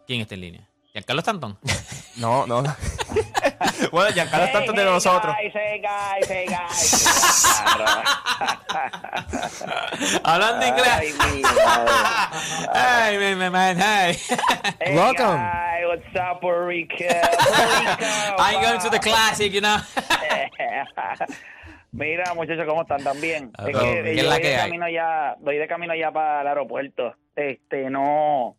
¿Quién 0.07 0.21
está 0.21 0.35
en 0.35 0.41
línea? 0.41 0.67
¿Giancarlo 0.93 1.19
Stanton? 1.21 1.57
No, 2.17 2.45
no. 2.45 2.61
bueno, 3.93 4.11
Giancarlo 4.13 4.45
Stanton 4.47 4.75
de 4.75 4.83
nosotros. 4.83 5.33
Hey, 5.39 5.49
guys, 5.81 6.27
hey, 6.29 6.45
guys, 6.45 7.05
hey, 7.07 7.07
guys. 7.25 7.47
Hablando 10.23 10.67
inglés. 10.67 11.15
mi. 11.33 11.41
Ay, 12.73 13.17
man, 13.17 13.37
man, 13.37 13.51
man, 13.53 13.77
hey. 13.77 14.17
Hey, 14.81 14.93
Welcome. 14.93 15.37
guys, 15.37 15.85
what's 15.87 16.15
up, 16.17 16.41
Puerto 16.41 16.65
Rico? 16.65 16.97
Puerto 16.97 17.17
Rico, 17.79 18.35
I'm 18.37 18.61
going 18.61 18.81
to 18.81 18.89
the 18.89 18.99
classic, 18.99 19.53
you 19.53 19.61
know. 19.61 19.77
Mira, 21.91 22.33
muchachos, 22.33 22.65
¿cómo 22.67 22.83
están? 22.83 23.03
¿También? 23.03 23.51
Ah, 23.57 23.65
Es 23.67 23.77
que 23.77 24.01
¿qué 24.03 24.15
yo 24.15 24.21
es 24.21 24.27
la 24.27 24.33
voy 24.35 24.41
que 24.41 24.47
de 24.47 24.55
hay? 24.55 24.61
camino 24.61 24.89
ya, 24.89 25.35
voy 25.39 25.57
de 25.57 25.67
camino 25.67 25.93
ya 25.95 26.11
para 26.11 26.41
el 26.41 26.47
aeropuerto. 26.47 27.15
Este, 27.35 27.89
no, 27.89 28.55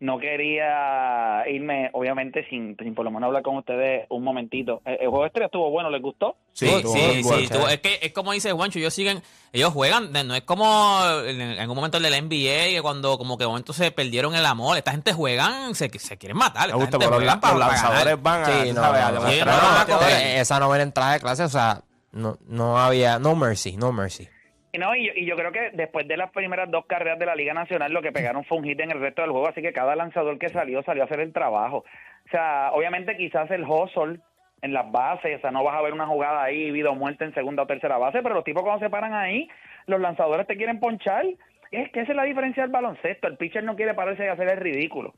no 0.00 0.18
quería 0.18 1.44
irme, 1.48 1.90
obviamente, 1.92 2.44
sin, 2.50 2.76
sin 2.76 2.92
por 2.96 3.04
lo 3.04 3.12
menos 3.12 3.28
hablar 3.28 3.44
con 3.44 3.56
ustedes 3.56 4.06
un 4.08 4.24
momentito. 4.24 4.82
El, 4.84 4.94
el 5.00 5.08
juego 5.10 5.26
este 5.26 5.44
estuvo 5.44 5.70
bueno, 5.70 5.90
¿les 5.90 6.02
gustó? 6.02 6.36
Sí, 6.54 6.66
sí, 6.84 7.22
sí. 7.22 7.48
tú- 7.52 7.68
es 7.68 7.78
que 7.78 8.00
es 8.02 8.12
como 8.12 8.32
dice 8.32 8.50
Juancho, 8.50 8.80
ellos 8.80 8.92
siguen, 8.92 9.22
ellos 9.52 9.72
juegan, 9.72 10.10
no 10.26 10.34
es 10.34 10.42
como 10.42 11.00
en, 11.24 11.40
en 11.40 11.58
algún 11.60 11.76
momento 11.76 11.98
el 11.98 12.02
de 12.02 12.10
la 12.10 12.20
NBA, 12.20 12.82
cuando 12.82 13.16
como 13.16 13.38
que 13.38 13.44
de 13.44 13.48
momento 13.48 13.72
se 13.72 13.92
perdieron 13.92 14.34
el 14.34 14.44
amor, 14.44 14.76
esta 14.76 14.90
gente 14.90 15.12
juegan, 15.12 15.76
se, 15.76 15.88
se 16.00 16.18
quieren 16.18 16.36
matar. 16.36 16.66
Me 16.70 16.74
gusta, 16.74 16.98
pero 16.98 17.20
los, 17.20 17.36
para- 17.36 17.54
los 17.54 17.60
lanzadores 17.68 18.20
van 18.20 18.42
a, 18.42 18.46
Sí, 18.46 18.72
no, 18.72 18.80
sabes, 18.82 19.02
a 19.02 19.12
no, 19.12 20.08
Eh, 20.08 20.40
esa 20.40 20.58
novena 20.58 20.82
entrada 20.82 21.12
de 21.12 21.20
clase, 21.20 21.44
o 21.44 21.48
sea, 21.48 21.80
no, 22.12 22.36
no 22.48 22.78
había, 22.78 23.18
no 23.18 23.34
mercy, 23.34 23.76
no 23.76 23.92
mercy. 23.92 24.28
Y 24.72 24.78
No, 24.78 24.94
y, 24.96 25.06
yo- 25.06 25.12
y 25.14 25.26
yo 25.26 25.36
creo 25.36 25.52
que 25.52 25.70
después 25.74 26.08
de 26.08 26.16
las 26.16 26.30
primeras 26.30 26.70
dos 26.70 26.86
carreras 26.86 27.18
de 27.18 27.26
la 27.26 27.34
Liga 27.34 27.52
Nacional, 27.52 27.92
lo 27.92 28.00
que 28.02 28.12
pegaron 28.12 28.44
fue 28.44 28.58
un 28.58 28.64
hit 28.64 28.80
en 28.80 28.90
el 28.90 29.00
resto 29.00 29.20
del 29.22 29.30
juego, 29.30 29.48
así 29.48 29.60
que 29.60 29.72
cada 29.72 29.94
lanzador 29.96 30.38
que 30.38 30.48
salió, 30.48 30.82
salió 30.82 31.02
a 31.02 31.06
hacer 31.06 31.20
el 31.20 31.32
trabajo. 31.32 31.78
O 32.26 32.30
sea, 32.30 32.70
obviamente 32.72 33.16
quizás 33.16 33.50
el 33.50 33.64
hustle 33.64 34.20
en 34.62 34.72
las 34.72 34.90
bases, 34.90 35.36
o 35.38 35.40
sea, 35.40 35.50
no 35.50 35.62
vas 35.64 35.76
a 35.76 35.82
ver 35.82 35.92
una 35.92 36.06
jugada 36.06 36.42
ahí, 36.42 36.70
vida 36.70 36.88
o 36.90 36.94
muerte 36.94 37.24
en 37.24 37.34
segunda 37.34 37.64
o 37.64 37.66
tercera 37.66 37.98
base, 37.98 38.22
pero 38.22 38.34
los 38.34 38.44
tipos 38.44 38.62
cuando 38.62 38.80
se 38.84 38.88
paran 38.90 39.12
ahí, 39.12 39.48
los 39.86 40.00
lanzadores 40.00 40.46
te 40.46 40.56
quieren 40.56 40.80
ponchar. 40.80 41.26
Es 41.70 41.90
que 41.90 42.00
esa 42.00 42.12
es 42.12 42.16
la 42.16 42.24
diferencia 42.24 42.62
del 42.62 42.70
baloncesto, 42.72 43.26
el 43.28 43.36
pitcher 43.36 43.64
no 43.64 43.76
quiere 43.76 43.94
pararse 43.94 44.24
y 44.24 44.28
hacer 44.28 44.48
el 44.48 44.58
ridículo. 44.60 45.14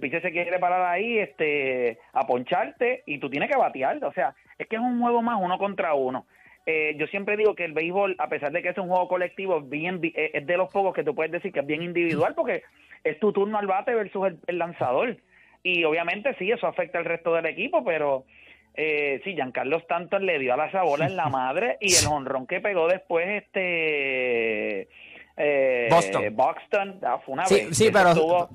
Pitcher 0.00 0.22
se 0.22 0.32
quiere 0.32 0.58
parar 0.58 0.82
ahí 0.86 1.18
este, 1.18 1.98
a 2.12 2.26
poncharte 2.26 3.02
y 3.06 3.18
tú 3.18 3.30
tienes 3.30 3.50
que 3.50 3.56
batear. 3.56 4.02
O 4.04 4.12
sea, 4.12 4.34
es 4.58 4.66
que 4.66 4.76
es 4.76 4.82
un 4.82 5.00
juego 5.00 5.22
más 5.22 5.38
uno 5.40 5.58
contra 5.58 5.94
uno. 5.94 6.26
Eh, 6.66 6.96
yo 6.98 7.06
siempre 7.06 7.36
digo 7.36 7.54
que 7.54 7.64
el 7.64 7.72
béisbol, 7.72 8.16
a 8.18 8.28
pesar 8.28 8.50
de 8.52 8.60
que 8.62 8.70
es 8.70 8.78
un 8.78 8.88
juego 8.88 9.06
colectivo, 9.08 9.58
es 9.58 9.68
bien, 9.68 10.00
eh, 10.02 10.30
es 10.34 10.46
de 10.46 10.56
los 10.56 10.68
pocos 10.72 10.92
que 10.94 11.04
tú 11.04 11.14
puedes 11.14 11.30
decir 11.30 11.52
que 11.52 11.60
es 11.60 11.66
bien 11.66 11.82
individual, 11.82 12.34
porque 12.34 12.62
es 13.04 13.18
tu 13.20 13.32
turno 13.32 13.56
al 13.58 13.66
bate 13.68 13.94
versus 13.94 14.26
el, 14.26 14.38
el 14.48 14.58
lanzador. 14.58 15.16
Y 15.62 15.84
obviamente 15.84 16.34
sí, 16.38 16.50
eso 16.50 16.66
afecta 16.66 16.98
al 16.98 17.04
resto 17.04 17.32
del 17.34 17.46
equipo, 17.46 17.84
pero 17.84 18.24
eh, 18.74 19.20
sí, 19.24 19.34
Giancarlo 19.34 19.76
Stanton 19.78 20.26
le 20.26 20.38
dio 20.40 20.54
a 20.54 20.56
la 20.56 20.66
esa 20.66 20.82
bola 20.82 21.06
en 21.06 21.16
la 21.16 21.28
madre 21.30 21.76
y 21.80 21.94
el 21.94 22.06
honrón 22.10 22.46
que 22.48 22.60
pegó 22.60 22.88
después 22.88 23.26
este 23.44 24.88
eh, 25.36 25.88
Boston. 25.90 26.24
Buxton, 26.34 27.00
ah, 27.04 27.18
fue 27.24 27.34
una 27.34 27.46
Sí, 27.46 27.54
vez. 27.66 27.76
sí, 27.76 27.90
pero, 27.92 28.08
Estuvo- 28.10 28.48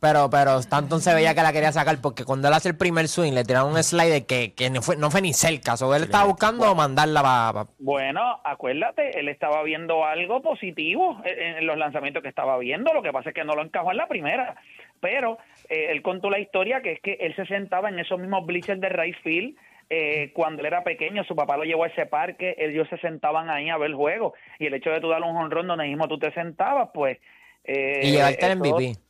pero, 0.00 0.28
pero 0.30 0.58
Stanton 0.58 1.00
se 1.00 1.14
veía 1.14 1.34
que 1.34 1.42
la 1.42 1.52
quería 1.52 1.72
sacar 1.72 1.96
porque 2.02 2.24
cuando 2.24 2.48
él 2.48 2.54
hace 2.54 2.68
el 2.68 2.76
primer 2.76 3.08
swing 3.08 3.32
le 3.32 3.44
tiraron 3.44 3.72
un 3.72 3.82
slider 3.82 4.26
que, 4.26 4.52
que 4.54 4.70
no, 4.70 4.82
fue, 4.82 4.96
no 4.96 5.10
fue 5.10 5.22
ni 5.22 5.32
cerca. 5.32 5.76
So, 5.76 5.94
él 5.94 6.04
estaba 6.04 6.24
buscando 6.24 6.74
mandarla 6.74 7.22
para... 7.22 7.66
Bueno, 7.78 8.40
acuérdate, 8.44 9.18
él 9.18 9.28
estaba 9.28 9.62
viendo 9.62 10.04
algo 10.04 10.42
positivo 10.42 11.20
en, 11.24 11.58
en 11.58 11.66
los 11.66 11.76
lanzamientos 11.78 12.22
que 12.22 12.28
estaba 12.28 12.58
viendo, 12.58 12.92
lo 12.92 13.02
que 13.02 13.12
pasa 13.12 13.30
es 13.30 13.34
que 13.34 13.44
no 13.44 13.54
lo 13.54 13.62
encajó 13.62 13.90
en 13.90 13.96
la 13.96 14.06
primera, 14.08 14.56
pero 15.00 15.38
eh, 15.68 15.88
él 15.90 16.02
contó 16.02 16.30
la 16.30 16.38
historia 16.40 16.80
que 16.82 16.92
es 16.92 17.00
que 17.00 17.14
él 17.20 17.34
se 17.36 17.46
sentaba 17.46 17.88
en 17.88 17.98
esos 17.98 18.18
mismos 18.18 18.44
bleachers 18.46 18.80
de 18.80 18.88
right 18.88 19.16
field 19.22 19.56
eh, 19.88 20.32
cuando 20.34 20.60
él 20.60 20.66
era 20.66 20.82
pequeño, 20.82 21.22
su 21.24 21.36
papá 21.36 21.56
lo 21.56 21.62
llevó 21.62 21.84
a 21.84 21.86
ese 21.86 22.06
parque, 22.06 22.56
ellos 22.58 22.88
se 22.90 22.98
sentaban 22.98 23.50
ahí 23.50 23.70
a 23.70 23.76
ver 23.78 23.90
el 23.90 23.94
juego. 23.94 24.34
Y 24.58 24.66
el 24.66 24.74
hecho 24.74 24.90
de 24.90 25.00
tú 25.00 25.08
darle 25.08 25.28
un 25.30 25.36
honrón 25.36 25.68
donde 25.68 25.86
mismo 25.86 26.08
tú 26.08 26.18
te 26.18 26.32
sentabas, 26.32 26.88
pues... 26.92 27.18
eh, 27.64 28.00
y 28.02 28.10
llevarte 28.10 28.46
el 28.46 28.52
eso- 28.52 28.74
MVP. 28.74 29.05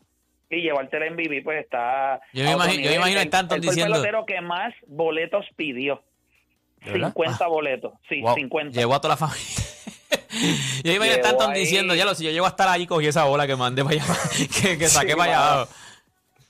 Y 0.50 0.62
llevarte 0.62 0.96
el 0.96 1.10
MVP 1.14 1.42
pues 1.42 1.64
está 1.64 2.20
Yo 2.32 2.44
me 2.44 2.52
imagino- 2.52 2.82
yo 2.82 2.90
me 2.90 2.96
imagino 2.96 3.20
él 3.56 3.60
fue 3.64 3.70
diciendo- 3.74 3.96
el 3.96 4.02
pelotero 4.02 4.26
que 4.26 4.40
más 4.40 4.72
boletos 4.86 5.44
pidió 5.56 6.02
¿De 6.84 6.92
verdad? 6.92 7.08
50 7.08 7.46
boletos 7.48 7.92
sí 8.08 8.20
Wow. 8.20 8.34
50 8.34 8.78
Llevó 8.78 8.94
a 8.94 9.00
toda 9.00 9.14
la 9.14 9.16
familia. 9.16 9.44
yo 10.84 10.92
iba 10.92 11.04
a 11.04 11.08
ahí- 11.52 11.60
diciendo, 11.60 11.94
ya 11.94 12.04
lo 12.04 12.14
si 12.14 12.24
yo 12.24 12.30
llego 12.30 12.46
a 12.46 12.50
estar 12.50 12.68
allí, 12.68 12.86
cogí 12.86 13.06
esa 13.06 13.24
bola 13.24 13.46
que 13.46 13.56
mandé 13.56 13.82
para 13.82 13.96
allá, 13.96 14.04
que, 14.62 14.78
que 14.78 14.86
saqué 14.88 15.12
Sí, 15.12 15.16
para 15.16 15.32
allá. 15.56 15.62
Oye, 15.62 15.70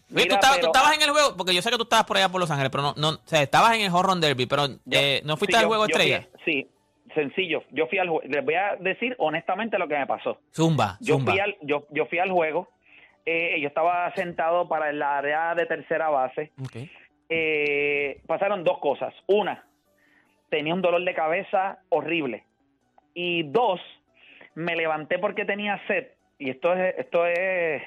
Mira, 0.08 0.28
tú, 0.28 0.34
estabas, 0.34 0.56
tú 0.56 0.60
pero- 0.60 0.72
estabas 0.74 0.94
en 0.96 1.02
el 1.02 1.10
juego, 1.10 1.36
porque 1.36 1.54
yo 1.54 1.62
sé 1.62 1.70
que 1.70 1.76
tú 1.76 1.82
estabas 1.84 2.04
por 2.06 2.16
allá 2.16 2.28
por 2.28 2.40
Los 2.40 2.50
Ángeles, 2.50 2.70
pero 2.70 2.82
no, 2.82 2.94
no 2.96 3.08
o 3.10 3.20
sea, 3.24 3.42
estabas 3.42 3.74
en 3.74 3.80
el 3.82 3.92
Horror 3.92 4.18
Derby, 4.20 4.46
pero 4.46 4.66
Yo- 4.68 4.76
eh, 4.90 5.20
no 5.24 5.36
fuiste 5.36 5.54
sí, 5.54 5.56
al 5.56 5.62
yo- 5.64 5.68
juego 5.68 5.86
yo 5.88 5.96
fui- 5.96 6.10
estrella. 6.12 6.28
sí, 6.44 6.68
sencillo. 7.14 7.62
Yo 7.70 7.86
fui 7.86 7.98
al 7.98 8.08
juego. 8.08 8.22
Les 8.28 8.44
voy 8.44 8.54
a 8.54 8.76
decir 8.78 9.14
honestamente 9.18 9.78
lo 9.78 9.88
que 9.88 9.96
me 9.98 10.06
pasó. 10.06 10.38
Zumba, 10.54 10.96
Yo 11.00 11.14
zumba. 11.14 11.32
fui 11.32 11.40
al, 11.40 11.56
yo, 11.62 11.86
yo 11.90 12.06
fui 12.06 12.18
al 12.18 12.30
juego. 12.30 12.68
Eh, 13.26 13.60
yo 13.60 13.66
estaba 13.66 14.12
sentado 14.14 14.68
para 14.68 14.88
el 14.90 15.02
área 15.02 15.54
de 15.54 15.66
tercera 15.66 16.08
base. 16.08 16.52
Eh, 17.28 18.20
pasaron 18.26 18.62
dos 18.62 18.78
cosas. 18.78 19.12
Una, 19.26 19.66
tenía 20.48 20.72
un 20.72 20.80
dolor 20.80 21.04
de 21.04 21.12
cabeza 21.12 21.80
horrible. 21.88 22.44
Y 23.14 23.42
dos, 23.42 23.80
me 24.54 24.76
levanté 24.76 25.18
porque 25.18 25.44
tenía 25.44 25.80
sed. 25.88 26.06
Y 26.38 26.50
esto 26.50 26.72
es, 26.74 26.94
esto 26.98 27.26
es, 27.26 27.82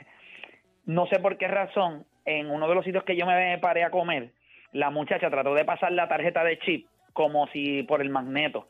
no 0.86 1.08
sé 1.08 1.20
por 1.20 1.38
qué 1.38 1.48
razón, 1.48 2.06
en 2.26 2.52
uno 2.52 2.68
de 2.68 2.76
los 2.76 2.84
sitios 2.84 3.06
que 3.06 3.16
yo 3.16 3.26
me 3.26 3.58
paré 3.60 3.84
a 3.84 3.92
comer, 3.92 4.32
la 4.74 4.90
muchacha 4.90 5.30
trató 5.30 5.54
de 5.54 5.66
pasar 5.66 5.92
la 5.94 6.08
tarjeta 6.08 6.44
de 6.44 6.60
chip 6.60 6.88
como 7.14 7.48
si 7.48 7.84
por 7.84 8.02
el 8.02 8.10
magneto. 8.10 8.68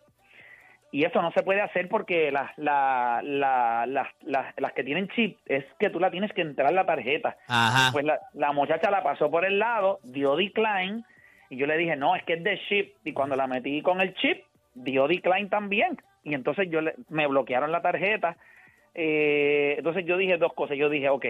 Y 0.92 1.06
eso 1.06 1.22
no 1.22 1.32
se 1.32 1.44
puede 1.44 1.62
hacer 1.62 1.88
porque 1.88 2.32
las, 2.32 2.58
la, 2.58 3.22
la- 3.24 3.86
las, 3.86 4.08
las, 4.24 4.54
las 4.58 4.74
que 4.74 4.84
tienen 4.84 5.08
chip 5.10 5.38
es 5.46 5.64
que 5.80 5.90
tú 5.92 6.00
la 6.00 6.10
tienes 6.10 6.34
que 6.34 6.42
entrar 6.42 6.72
la 6.74 6.86
tarjeta. 6.86 7.38
Ajá. 7.48 7.92
Pues 7.92 8.06
la, 8.06 8.20
la 8.34 8.52
muchacha 8.54 8.90
la 8.90 9.04
pasó 9.04 9.30
por 9.30 9.46
el 9.46 9.60
lado, 9.60 10.00
dio 10.04 10.36
decline, 10.36 11.04
y 11.52 11.58
yo 11.58 11.68
le 11.68 11.78
dije, 11.78 11.96
no, 11.96 12.16
es 12.16 12.24
que 12.24 12.34
es 12.34 12.44
de 12.44 12.60
chip. 12.70 12.96
Y 13.04 13.14
cuando 13.14 13.36
la 13.36 13.46
metí 13.48 13.82
con 13.84 14.02
el 14.02 14.16
chip, 14.16 14.44
dio 14.74 15.08
decline 15.08 15.50
también. 15.50 15.98
Y 16.24 16.34
entonces 16.34 16.68
yo 16.72 16.82
le- 16.82 16.96
me 17.10 17.28
bloquearon 17.28 17.72
la 17.72 17.82
tarjeta. 17.82 18.36
Eh, 18.96 19.76
entonces 19.78 20.06
yo 20.06 20.18
dije 20.18 20.38
dos 20.38 20.54
cosas. 20.54 20.76
Yo 20.78 20.90
dije, 20.90 21.10
ok, 21.10 21.26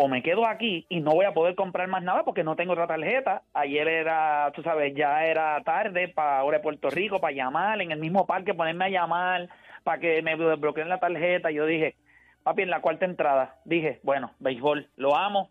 o 0.00 0.06
me 0.06 0.22
quedo 0.22 0.46
aquí 0.46 0.86
y 0.88 1.00
no 1.00 1.10
voy 1.10 1.24
a 1.24 1.34
poder 1.34 1.56
comprar 1.56 1.88
más 1.88 2.04
nada 2.04 2.22
porque 2.22 2.44
no 2.44 2.54
tengo 2.54 2.74
otra 2.74 2.86
tarjeta. 2.86 3.42
Ayer 3.52 3.88
era, 3.88 4.52
tú 4.54 4.62
sabes, 4.62 4.94
ya 4.94 5.24
era 5.24 5.60
tarde 5.64 6.06
para 6.06 6.38
ahora 6.38 6.58
de 6.58 6.62
Puerto 6.62 6.88
Rico, 6.88 7.20
para 7.20 7.34
llamar 7.34 7.82
en 7.82 7.90
el 7.90 7.98
mismo 7.98 8.24
parque, 8.24 8.54
ponerme 8.54 8.84
a 8.84 8.90
llamar 8.90 9.48
para 9.82 9.98
que 9.98 10.22
me 10.22 10.36
desbloqueen 10.36 10.88
la 10.88 11.00
tarjeta. 11.00 11.50
Yo 11.50 11.66
dije, 11.66 11.96
papi, 12.44 12.62
en 12.62 12.70
la 12.70 12.80
cuarta 12.80 13.06
entrada, 13.06 13.56
dije, 13.64 13.98
bueno, 14.04 14.30
béisbol, 14.38 14.88
lo 14.94 15.16
amo, 15.16 15.50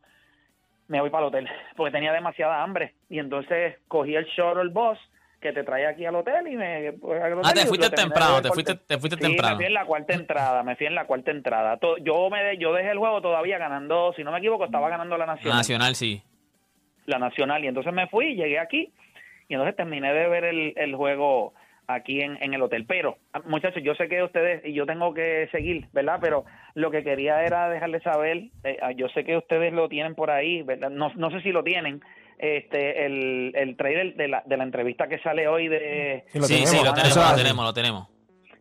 me 0.87 1.01
voy 1.01 1.09
para 1.09 1.25
el 1.25 1.27
hotel 1.27 1.49
porque 1.75 1.91
tenía 1.91 2.13
demasiada 2.13 2.63
hambre. 2.63 2.93
Y 3.09 3.19
entonces 3.19 3.75
cogí 3.89 4.15
el 4.15 4.27
shuttle 4.27 4.71
bus 4.71 4.97
que 5.39 5.53
te 5.53 5.63
trae 5.63 5.85
aquí 5.85 6.05
al 6.05 6.15
hotel 6.15 6.47
y 6.47 6.55
me... 6.55 6.93
pues, 6.93 7.21
al 7.21 7.33
Ah, 7.33 7.37
hotel 7.37 7.53
te 7.53 7.65
fuiste 7.67 7.89
temprano, 7.91 8.41
te 8.41 8.49
fuiste, 8.49 8.75
te 8.75 8.97
fuiste 8.97 9.17
Sí, 9.17 9.21
temprano. 9.23 9.51
me 9.51 9.55
fui 9.57 9.65
en 9.65 9.73
la 9.73 9.85
cuarta 9.85 10.13
entrada, 10.13 10.63
me 10.63 10.75
fui 10.75 10.87
en 10.87 10.95
la 10.95 11.05
cuarta 11.05 11.31
entrada. 11.31 11.79
Yo 12.01 12.29
me 12.29 12.43
de- 12.43 12.57
yo 12.57 12.73
dejé 12.73 12.91
el 12.91 12.97
juego 12.97 13.21
todavía 13.21 13.57
ganando, 13.57 14.13
si 14.15 14.23
no 14.23 14.31
me 14.31 14.39
equivoco, 14.39 14.65
estaba 14.65 14.89
ganando 14.89 15.17
la 15.17 15.25
Nacional. 15.27 15.57
Nacional, 15.57 15.95
sí. 15.95 16.23
La 17.05 17.19
Nacional. 17.19 17.63
Y 17.63 17.67
entonces 17.67 17.93
me 17.93 18.07
fui, 18.07 18.35
llegué 18.35 18.59
aquí 18.59 18.91
y 19.47 19.53
entonces 19.53 19.75
terminé 19.75 20.13
de 20.13 20.27
ver 20.27 20.43
el, 20.43 20.73
el 20.75 20.95
juego 20.95 21.53
aquí 21.85 22.19
en, 22.19 22.37
en 22.43 22.53
el 22.53 22.61
hotel. 22.61 22.85
Pero, 22.85 23.17
ah, 23.31 23.41
muchachos, 23.45 23.81
yo 23.83 23.95
sé 23.95 24.09
que 24.09 24.21
ustedes, 24.23 24.65
y 24.65 24.73
yo 24.73 24.85
tengo 24.85 25.13
que 25.13 25.47
seguir, 25.53 25.87
¿verdad? 25.93 26.17
Pero 26.19 26.43
lo 26.73 26.91
que 26.91 27.03
quería 27.03 27.43
era 27.43 27.69
dejarles 27.69 28.03
saber, 28.03 28.49
eh, 28.65 28.77
ah, 28.81 28.91
yo 28.91 29.07
sé 29.09 29.23
que 29.23 29.37
ustedes 29.37 29.71
lo 29.71 29.87
tienen 29.87 30.13
por 30.15 30.29
ahí, 30.31 30.63
¿verdad? 30.63 30.89
No, 30.89 31.11
no 31.15 31.31
sé 31.31 31.39
si 31.41 31.51
lo 31.53 31.63
tienen, 31.63 32.01
este 32.37 33.05
el, 33.05 33.51
el 33.55 33.75
trailer 33.77 34.15
de 34.15 34.27
la, 34.27 34.43
de 34.45 34.57
la 34.57 34.63
entrevista 34.63 35.07
que 35.07 35.19
sale 35.19 35.47
hoy 35.47 35.67
de... 35.67 36.23
Sí, 36.27 36.39
lo 36.39 36.45
Sí, 36.45 36.53
tenemos. 36.53 36.69
sí, 36.69 36.77
lo 36.77 36.83
Eso 36.83 36.93
tenemos, 36.93 37.31
lo 37.31 37.35
tenemos, 37.37 37.65
lo 37.65 37.73
tenemos. 37.73 38.07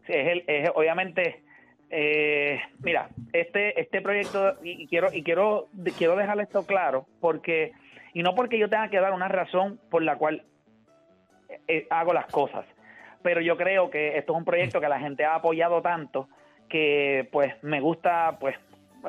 Sí, 0.07 0.13
es 0.15 0.27
el, 0.29 0.45
es 0.47 0.71
obviamente 0.75 1.43
eh, 1.91 2.61
mira 2.81 3.09
este 3.33 3.81
este 3.81 4.01
proyecto 4.01 4.57
y, 4.63 4.83
y 4.83 4.87
quiero 4.89 5.13
y 5.13 5.23
quiero 5.23 5.69
quiero 5.97 6.17
dejar 6.17 6.41
esto 6.41 6.67
claro 6.67 7.07
porque 7.21 7.73
y 8.13 8.23
no 8.23 8.35
porque 8.35 8.59
yo 8.59 8.69
tenga 8.69 8.89
que 8.89 8.99
dar 9.01 9.13
una 9.13 9.29
razón 9.29 9.79
por 9.91 10.03
la 10.03 10.17
cual 10.17 10.43
eh, 11.69 11.87
hago 11.91 12.13
las 12.13 12.27
cosas 12.27 12.65
pero 13.23 13.41
yo 13.41 13.57
creo 13.57 13.91
que 13.91 14.17
esto 14.19 14.33
es 14.33 14.39
un 14.39 14.45
proyecto 14.45 14.81
que 14.81 14.89
la 14.89 14.99
gente 14.99 15.25
ha 15.25 15.37
apoyado 15.37 15.81
tanto 15.83 16.29
que 16.69 17.29
pues 17.31 17.55
me 17.63 17.81
gusta 17.81 18.37
pues 18.41 18.57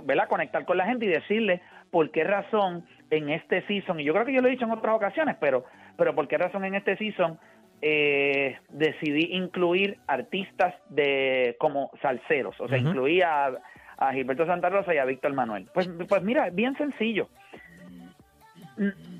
¿verdad? 0.03 0.27
conectar 0.27 0.63
con 0.65 0.77
la 0.77 0.86
gente 0.86 1.05
y 1.05 1.09
decirle 1.09 1.62
por 1.89 2.12
qué 2.12 2.24
razón 2.24 2.86
en 3.09 3.29
este 3.29 3.65
season 3.67 3.99
y 3.99 4.03
yo 4.03 4.13
creo 4.13 4.25
que 4.25 4.33
yo 4.33 4.41
lo 4.41 4.47
he 4.47 4.51
dicho 4.51 4.65
en 4.65 4.71
otras 4.71 4.95
ocasiones 4.95 5.37
pero 5.39 5.65
pero 5.97 6.13
por 6.13 6.27
qué 6.27 6.37
razón 6.37 6.65
en 6.65 6.75
este 6.75 6.97
season 6.97 7.39
eh, 7.81 8.57
decidí 8.69 9.35
incluir 9.35 9.99
artistas 10.07 10.73
de 10.89 11.55
como 11.59 11.91
salseros, 12.01 12.59
o 12.59 12.67
sea, 12.67 12.79
Ujú. 12.79 12.87
incluí 12.87 13.21
a, 13.21 13.51
a 13.97 14.13
Gilberto 14.13 14.47
Santa 14.47 14.69
Rosa 14.69 14.95
y 14.95 14.97
a 14.97 15.05
Víctor 15.05 15.33
Manuel. 15.33 15.67
Pues, 15.73 15.87
pues 16.09 16.23
mira, 16.23 16.49
bien 16.49 16.75
sencillo. 16.77 17.29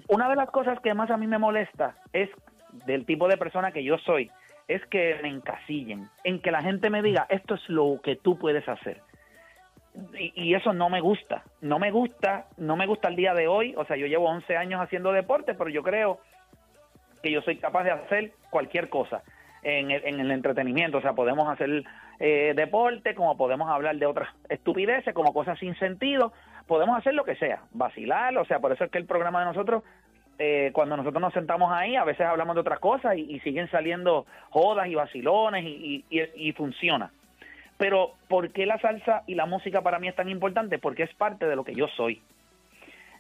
Una 0.08 0.29
de 0.29 0.36
las 0.36 0.50
cosas 0.50 0.79
que 0.79 0.94
más 0.94 1.12
a 1.12 1.17
mí 1.17 1.27
me 1.27 1.38
molesta 1.38 1.96
es 2.13 2.29
del 2.86 3.06
tipo 3.06 3.27
de 3.27 3.38
persona 3.38 3.72
que 3.72 3.84
yo 3.84 3.98
soy, 4.00 4.32
es 4.67 4.84
que 4.88 5.20
me 5.22 5.29
encasillen, 5.29 6.08
en 6.24 6.41
que 6.41 6.51
la 6.51 6.62
gente 6.62 6.89
me 6.89 7.01
diga, 7.01 7.25
esto 7.29 7.56
es 7.56 7.70
lo 7.70 8.00
que 8.03 8.15
tú 8.15 8.38
puedes 8.38 8.67
hacer. 8.67 9.01
Y, 10.20 10.32
y 10.36 10.54
eso 10.56 10.74
no 10.74 10.89
me 10.89 11.01
gusta, 11.01 11.44
no 11.62 11.80
me 11.80 11.92
gusta, 11.92 12.46
no 12.58 12.75
me 12.75 12.86
gusta 12.86 13.08
el 13.10 13.16
día 13.16 13.34
de 13.34 13.48
hoy, 13.48 13.74
o 13.77 13.86
sea, 13.86 13.98
yo 13.98 14.06
llevo 14.06 14.30
11 14.30 14.56
años 14.56 14.80
haciendo 14.82 15.12
deporte, 15.12 15.56
pero 15.56 15.70
yo 15.70 15.82
creo 15.82 16.20
que 17.24 17.32
yo 17.32 17.42
soy 17.42 17.58
capaz 17.58 17.84
de 17.84 17.92
hacer 17.92 18.32
cualquier 18.51 18.89
cosa 18.89 19.24
en 19.63 19.89
el, 19.92 20.06
en 20.06 20.20
el 20.20 20.32
entretenimiento. 20.32 21.00
O 21.00 21.01
sea, 21.01 21.13
podemos 21.13 21.50
hacer 21.50 21.84
eh, 22.20 22.54
deporte, 22.56 23.16
como 23.16 23.36
podemos 23.38 23.70
hablar 23.70 23.96
de 23.98 24.06
otras 24.06 24.30
estupideces, 24.50 25.13
como 25.16 25.34
cosas 25.34 25.58
sin 25.60 25.74
sentido. 25.80 26.32
Podemos 26.68 26.96
hacer 26.98 27.16
lo 27.16 27.24
que 27.24 27.36
sea, 27.36 27.63
vacilar. 27.72 28.38
O 28.38 28.46
sea, 28.46 28.60
por 28.60 28.72
eso 28.72 28.84
es 28.84 28.92
que 28.92 29.00
el 29.00 29.06
programa 29.08 29.39
de 29.39 29.46
nosotros, 29.46 29.84
eh, 30.38 30.70
cuando 30.74 30.96
nosotros 30.96 31.20
nos 31.22 31.34
sentamos 31.34 31.72
ahí, 31.72 31.96
a 31.96 32.04
veces 32.04 32.27
hablamos 32.27 32.54
de 32.56 32.62
otras 32.62 32.80
cosas 32.80 33.18
y, 33.18 33.39
siguen 33.39 33.68
saliendo 33.72 34.27
jodas 34.51 34.88
y 34.88 34.96
vacilones 34.96 35.63
y, 35.66 36.06
y, 36.10 36.20
y- 36.22 36.50
y 36.50 36.51
funciona. 36.54 37.12
Pero, 37.77 38.13
¿por 38.27 38.51
qué 38.51 38.65
la 38.65 38.79
salsa 38.79 39.24
y 39.27 39.36
la 39.36 39.46
música 39.46 39.81
para 39.81 40.00
mí 40.00 40.07
es 40.07 40.15
tan 40.15 40.29
importante? 40.29 40.79
Porque 40.79 41.03
es 41.03 41.13
parte 41.13 41.46
de 41.46 41.55
lo 41.55 41.63
que 41.63 41.75
yo 41.75 41.88
soy. 41.89 42.22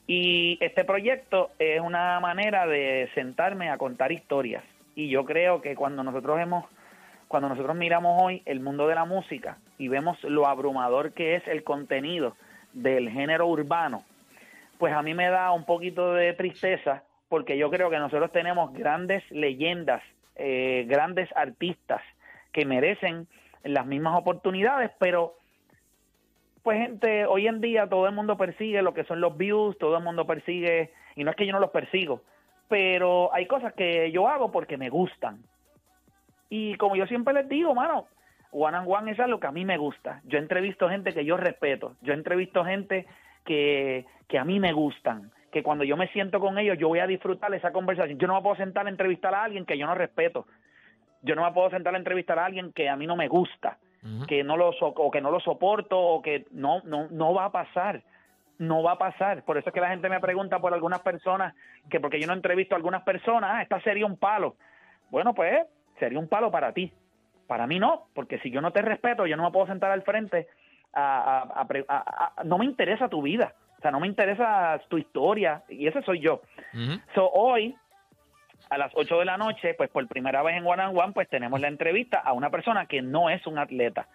Y 0.07 0.57
este 0.61 0.85
proyecto 0.85 1.51
es 1.59 1.81
una 1.81 2.19
manera 2.19 2.65
de 2.65 3.09
sentarme 3.13 3.69
a 3.69 3.77
contar 3.77 4.11
historias. 4.11 4.63
Y 4.95 5.09
yo 5.09 5.25
creo 5.25 5.61
que 5.61 5.75
cuando 5.75 6.03
nosotros 6.03 6.39
hemos, 6.39 6.65
cuando 7.27 7.49
nosotros 7.49 7.75
miramos 7.75 8.21
hoy 8.23 8.41
el 8.45 8.61
mundo 8.61 8.87
de 8.87 8.95
la 8.95 9.05
música 9.05 9.57
y 9.77 9.89
vemos 9.89 10.17
lo 10.23 10.47
abrumador 10.47 11.11
que 11.11 11.35
es 11.35 11.47
el 11.47 11.63
contenido 11.63 12.35
del 12.73 13.09
género 13.09 13.47
urbano, 13.47 14.03
pues 14.79 14.93
a 14.93 15.01
mí 15.03 15.13
me 15.13 15.29
da 15.29 15.51
un 15.51 15.65
poquito 15.65 16.13
de 16.13 16.33
tristeza 16.33 17.03
porque 17.29 17.57
yo 17.57 17.69
creo 17.69 17.89
que 17.89 17.99
nosotros 17.99 18.31
tenemos 18.31 18.73
grandes 18.73 19.29
leyendas, 19.29 20.01
eh, 20.35 20.85
grandes 20.87 21.29
artistas 21.35 22.01
que 22.53 22.65
merecen 22.65 23.27
las 23.67 23.85
mismas 23.85 24.17
oportunidades, 24.17 24.91
pero 24.99 25.35
pues 26.63 26.79
gente, 26.79 27.25
hoy 27.25 27.47
en 27.47 27.61
día 27.61 27.87
todo 27.87 28.07
el 28.07 28.13
mundo 28.13 28.35
persigue 28.35 28.81
lo 28.81 28.93
que 28.93 29.05
son 29.05 29.21
los 29.21 29.37
views, 29.37 29.77
todo 29.77 29.97
el 29.97 30.03
mundo 30.03 30.27
persigue, 30.27 30.91
y 31.15 31.23
no 31.23 31.31
es 31.31 31.37
que 31.37 31.45
yo 31.45 31.53
no 31.53 31.59
los 31.59 31.69
persigo, 31.69 32.21
pero 32.67 33.33
hay 33.33 33.45
cosas 33.45 33.73
que 33.73 34.11
yo 34.11 34.27
hago 34.27 34.51
porque 34.51 34.77
me 34.77 34.89
gustan. 34.89 35.43
Y 36.49 36.75
como 36.75 36.95
yo 36.95 37.07
siempre 37.07 37.33
les 37.33 37.47
digo, 37.47 37.73
mano, 37.73 38.07
one 38.51 38.77
and 38.77 38.87
one 38.87 39.11
es 39.11 39.19
algo 39.19 39.39
que 39.39 39.47
a 39.47 39.51
mí 39.51 39.65
me 39.65 39.77
gusta. 39.77 40.21
Yo 40.25 40.39
entrevisto 40.39 40.89
gente 40.89 41.13
que 41.13 41.25
yo 41.25 41.37
respeto, 41.37 41.95
yo 42.01 42.13
entrevisto 42.13 42.65
gente 42.65 43.05
que, 43.45 44.05
que 44.27 44.37
a 44.37 44.43
mí 44.43 44.59
me 44.59 44.73
gustan, 44.73 45.31
que 45.51 45.63
cuando 45.63 45.83
yo 45.83 45.95
me 45.95 46.09
siento 46.09 46.39
con 46.39 46.57
ellos 46.57 46.77
yo 46.77 46.89
voy 46.89 46.99
a 46.99 47.07
disfrutar 47.07 47.53
esa 47.53 47.71
conversación. 47.71 48.19
Yo 48.19 48.27
no 48.27 48.35
me 48.35 48.41
puedo 48.41 48.55
sentar 48.57 48.87
a 48.87 48.89
entrevistar 48.89 49.33
a 49.33 49.43
alguien 49.43 49.65
que 49.65 49.77
yo 49.77 49.87
no 49.87 49.95
respeto. 49.95 50.45
Yo 51.21 51.35
no 51.35 51.43
me 51.43 51.51
puedo 51.51 51.69
sentar 51.69 51.93
a 51.93 51.97
entrevistar 51.97 52.37
a 52.39 52.45
alguien 52.45 52.71
que 52.73 52.89
a 52.89 52.95
mí 52.95 53.07
no 53.07 53.15
me 53.15 53.27
gusta 53.27 53.77
que 54.27 54.43
no 54.43 54.55
lo 54.57 54.71
so- 54.73 54.93
o 54.95 55.11
que 55.11 55.19
no 55.21 55.31
lo 55.31 55.39
soporto 55.39 55.99
o 55.99 56.21
que 56.21 56.45
no 56.51 56.81
no 56.85 57.07
no 57.09 57.33
va 57.33 57.45
a 57.45 57.51
pasar 57.51 58.01
no 58.59 58.81
va 58.81 58.93
a 58.93 58.97
pasar. 58.97 59.43
Por 59.43 59.57
eso 59.57 59.69
es 59.69 59.73
que 59.73 59.81
la 59.81 59.89
gente 59.89 60.09
me 60.09 60.19
pregunta 60.19 60.59
por 60.59 60.73
algunas 60.73 61.01
personas 61.01 61.53
que 61.89 61.99
porque 61.99 62.19
yo 62.19 62.25
no 62.27 62.33
entrevisto 62.33 62.73
a 62.73 62.77
algunas 62.77 63.03
personas 63.03 63.51
ah, 63.53 63.61
esta 63.61 63.79
sería 63.81 64.05
un 64.05 64.17
palo 64.17 64.55
bueno 65.09 65.33
pues 65.33 65.65
sería 65.99 66.19
un 66.19 66.27
palo 66.27 66.49
para 66.51 66.71
ti. 66.73 66.91
Para 67.47 67.67
mí 67.67 67.79
no 67.79 68.05
porque 68.13 68.39
si 68.39 68.49
yo 68.51 68.61
no 68.61 68.71
te 68.71 68.81
respeto 68.81 69.25
yo 69.27 69.35
no 69.37 69.43
me 69.43 69.51
puedo 69.51 69.67
sentar 69.67 69.91
al 69.91 70.03
frente 70.03 70.47
a, 70.93 71.43
a- 71.61 72.43
no 72.43 72.57
me 72.57 72.65
interesa 72.65 73.09
tu 73.09 73.21
vida. 73.21 73.53
O 73.77 73.81
sea 73.81 73.91
no 73.91 73.99
me 73.99 74.07
interesa 74.07 74.79
tu 74.87 74.97
historia 74.97 75.63
y 75.69 75.87
ese 75.87 76.01
soy 76.03 76.19
yo. 76.19 76.41
So, 77.13 77.29
hoy, 77.31 77.75
a 78.69 78.77
las 78.77 78.91
8 78.95 79.19
de 79.19 79.25
la 79.25 79.37
noche, 79.37 79.73
pues 79.73 79.89
por 79.89 80.07
primera 80.07 80.43
vez 80.43 80.57
en 80.57 80.65
One 80.65 80.83
and 80.83 80.97
One, 80.97 81.13
pues 81.13 81.29
tenemos 81.29 81.59
la 81.59 81.67
entrevista 81.67 82.19
a 82.19 82.33
una 82.33 82.49
persona 82.49 82.85
que 82.85 83.01
no 83.01 83.29
es 83.29 83.45
un 83.47 83.57
atleta. 83.57 84.07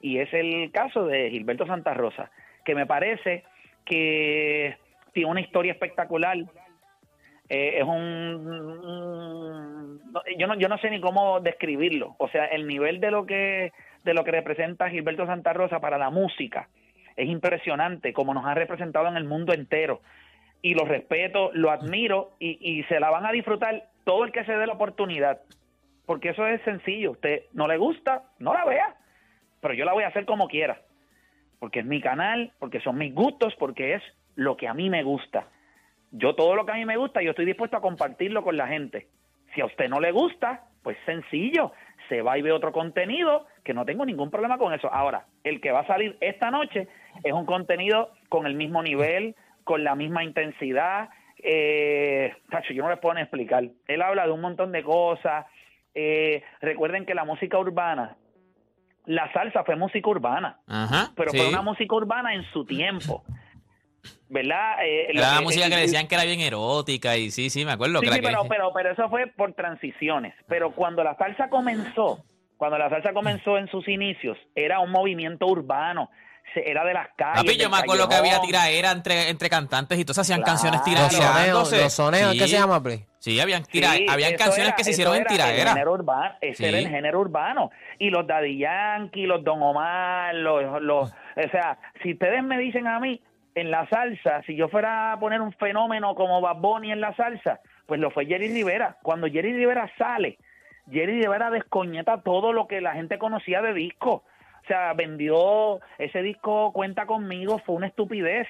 Y 0.00 0.18
es 0.18 0.32
el 0.32 0.70
caso 0.72 1.06
de 1.06 1.30
Gilberto 1.30 1.66
Santa 1.66 1.94
Rosa, 1.94 2.30
que 2.64 2.74
me 2.74 2.86
parece 2.86 3.44
que 3.84 4.76
tiene 5.12 5.30
una 5.30 5.40
historia 5.40 5.72
espectacular. 5.72 6.36
Eh, 7.48 7.78
es 7.78 7.84
un, 7.84 10.00
yo 10.36 10.46
no 10.46 10.56
yo 10.56 10.68
no 10.68 10.78
sé 10.78 10.90
ni 10.90 11.00
cómo 11.00 11.38
describirlo 11.38 12.16
o 12.18 12.26
sea 12.26 12.46
el 12.46 12.66
nivel 12.66 12.98
de 12.98 13.12
lo 13.12 13.24
que 13.24 13.72
de 14.02 14.14
lo 14.14 14.24
que 14.24 14.32
representa 14.32 14.90
Gilberto 14.90 15.26
Santa 15.26 15.52
Rosa 15.52 15.78
para 15.78 15.96
la 15.96 16.10
música 16.10 16.68
es 17.14 17.28
impresionante 17.28 18.12
como 18.12 18.34
nos 18.34 18.46
ha 18.46 18.54
representado 18.54 19.06
en 19.06 19.16
el 19.16 19.26
mundo 19.26 19.52
entero 19.52 20.00
y 20.60 20.74
lo 20.74 20.84
respeto, 20.84 21.52
lo 21.52 21.70
admiro 21.70 22.32
y, 22.40 22.58
y 22.60 22.82
se 22.84 22.98
la 22.98 23.10
van 23.10 23.26
a 23.26 23.30
disfrutar 23.30 23.84
todo 24.06 24.24
el 24.24 24.30
que 24.30 24.44
se 24.44 24.52
dé 24.52 24.66
la 24.66 24.74
oportunidad. 24.74 25.42
Porque 26.06 26.30
eso 26.30 26.46
es 26.46 26.62
sencillo. 26.62 27.10
Usted 27.10 27.42
no 27.52 27.66
le 27.66 27.76
gusta, 27.76 28.22
no 28.38 28.54
la 28.54 28.64
vea. 28.64 28.94
Pero 29.60 29.74
yo 29.74 29.84
la 29.84 29.92
voy 29.92 30.04
a 30.04 30.08
hacer 30.08 30.24
como 30.24 30.46
quiera. 30.46 30.80
Porque 31.58 31.80
es 31.80 31.86
mi 31.86 32.00
canal, 32.00 32.52
porque 32.60 32.80
son 32.80 32.96
mis 32.96 33.12
gustos, 33.12 33.54
porque 33.56 33.94
es 33.94 34.02
lo 34.36 34.56
que 34.56 34.68
a 34.68 34.74
mí 34.74 34.88
me 34.88 35.02
gusta. 35.02 35.48
Yo 36.12 36.36
todo 36.36 36.54
lo 36.54 36.64
que 36.64 36.72
a 36.72 36.76
mí 36.76 36.84
me 36.84 36.96
gusta, 36.96 37.20
yo 37.20 37.30
estoy 37.30 37.46
dispuesto 37.46 37.76
a 37.76 37.80
compartirlo 37.80 38.44
con 38.44 38.56
la 38.56 38.68
gente. 38.68 39.08
Si 39.54 39.60
a 39.60 39.66
usted 39.66 39.88
no 39.88 39.98
le 39.98 40.12
gusta, 40.12 40.66
pues 40.84 40.96
sencillo, 41.04 41.72
se 42.08 42.22
va 42.22 42.38
y 42.38 42.42
ve 42.42 42.52
otro 42.52 42.70
contenido, 42.70 43.46
que 43.64 43.74
no 43.74 43.84
tengo 43.84 44.06
ningún 44.06 44.30
problema 44.30 44.56
con 44.56 44.72
eso. 44.72 44.88
Ahora, 44.92 45.26
el 45.42 45.60
que 45.60 45.72
va 45.72 45.80
a 45.80 45.86
salir 45.88 46.16
esta 46.20 46.52
noche 46.52 46.86
es 47.24 47.32
un 47.32 47.44
contenido 47.44 48.12
con 48.28 48.46
el 48.46 48.54
mismo 48.54 48.84
nivel, 48.84 49.34
con 49.64 49.82
la 49.82 49.96
misma 49.96 50.22
intensidad. 50.22 51.08
Eh, 51.42 52.32
tacho, 52.50 52.72
yo 52.72 52.82
no 52.82 52.90
les 52.90 52.98
puedo 52.98 53.14
ni 53.14 53.20
explicar. 53.22 53.64
Él 53.86 54.02
habla 54.02 54.26
de 54.26 54.32
un 54.32 54.40
montón 54.40 54.72
de 54.72 54.82
cosas. 54.82 55.46
Eh, 55.94 56.42
recuerden 56.60 57.06
que 57.06 57.14
la 57.14 57.24
música 57.24 57.58
urbana, 57.58 58.16
la 59.06 59.32
salsa 59.32 59.64
fue 59.64 59.76
música 59.76 60.08
urbana, 60.10 60.60
Ajá. 60.66 61.12
pero 61.16 61.30
sí. 61.30 61.38
fue 61.38 61.48
una 61.48 61.62
música 61.62 61.94
urbana 61.94 62.34
en 62.34 62.42
su 62.52 62.64
tiempo. 62.64 63.24
¿Verdad? 64.28 64.84
Eh, 64.84 65.06
Era 65.10 65.34
la 65.36 65.40
música 65.40 65.68
que 65.68 65.76
decían 65.76 66.08
que 66.08 66.14
era 66.16 66.24
bien 66.24 66.40
erótica 66.40 67.16
y 67.16 67.30
sí, 67.30 67.48
sí, 67.50 67.64
me 67.64 67.72
acuerdo. 67.72 68.00
Sí, 68.00 68.06
que 68.06 68.12
sí, 68.12 68.20
que- 68.20 68.26
pero, 68.26 68.42
pero, 68.48 68.72
pero 68.74 68.90
eso 68.92 69.08
fue 69.08 69.28
por 69.28 69.52
transiciones. 69.54 70.34
Pero 70.48 70.72
cuando 70.72 71.02
la 71.04 71.16
salsa 71.16 71.48
comenzó, 71.48 72.24
cuando 72.56 72.76
la 72.78 72.88
salsa 72.90 73.12
comenzó 73.12 73.56
en 73.58 73.68
sus 73.68 73.86
inicios, 73.88 74.36
era 74.54 74.80
un 74.80 74.90
movimiento 74.90 75.46
urbano, 75.46 76.10
era 76.54 76.84
de 76.84 76.94
las 76.94 77.08
calles. 77.16 77.42
Papi, 77.44 77.56
yo 77.58 77.68
me 77.70 77.76
acuerdo 77.78 78.08
que 78.08 78.14
había 78.14 78.40
tiraera 78.40 78.90
entre, 78.92 79.28
entre 79.30 79.48
cantantes 79.50 79.98
y 79.98 80.04
todos 80.04 80.18
hacían 80.18 80.40
Claro. 80.40 80.52
canciones 80.52 80.80
Los 80.80 81.10
tira- 81.10 81.10
soneos, 81.32 81.72
los 81.72 81.92
soneos, 81.92 82.32
¿qué 82.32 82.40
Sí. 82.40 82.48
se 82.48 82.56
llama, 82.58 82.82
Play? 82.82 83.04
Sí, 83.18 83.40
habían, 83.40 83.64
tira- 83.64 83.92
Sí, 83.92 84.06
habían 84.08 84.34
canciones 84.36 84.68
era- 84.68 84.76
que 84.76 84.84
se 84.84 84.90
hicieron 84.92 85.16
en 85.16 85.26
era 85.30 85.72
El 85.72 85.88
urbano, 85.88 86.34
ese 86.40 86.68
era 86.68 86.78
Sí. 86.78 86.84
el 86.84 86.90
género 86.90 87.20
urbano. 87.20 87.70
Y 87.98 88.10
los 88.10 88.26
Daddy 88.26 88.58
Yankee, 88.58 89.26
los 89.26 89.42
Don 89.42 89.60
Omar, 89.62 90.34
los, 90.34 90.80
los, 90.82 91.10
o 91.10 91.48
sea, 91.50 91.78
si 92.02 92.12
ustedes 92.12 92.42
me 92.44 92.58
dicen 92.58 92.86
a 92.86 93.00
mí, 93.00 93.20
en 93.54 93.70
la 93.70 93.88
salsa, 93.88 94.42
si 94.46 94.54
yo 94.54 94.68
fuera 94.68 95.12
a 95.12 95.18
poner 95.18 95.40
un 95.40 95.52
fenómeno 95.54 96.14
como 96.14 96.40
Bad 96.42 96.56
Bunny 96.56 96.92
en 96.92 97.00
la 97.00 97.14
salsa, 97.16 97.60
pues 97.86 97.98
lo 97.98 98.10
fue 98.10 98.26
Jerry 98.26 98.48
Rivera. 98.52 98.98
Cuando 99.02 99.28
Jerry 99.28 99.54
Rivera 99.54 99.90
sale, 99.96 100.38
Jerry 100.90 101.22
Rivera 101.22 101.50
descoñeta 101.50 102.20
todo 102.22 102.52
lo 102.52 102.66
que 102.66 102.80
la 102.82 102.92
gente 102.92 103.18
conocía 103.18 103.62
de 103.62 103.72
disco. 103.72 104.24
O 104.66 104.68
sea, 104.68 104.92
vendió 104.94 105.80
ese 105.96 106.22
disco 106.22 106.72
Cuenta 106.72 107.06
conmigo, 107.06 107.60
fue 107.64 107.76
una 107.76 107.86
estupidez. 107.86 108.48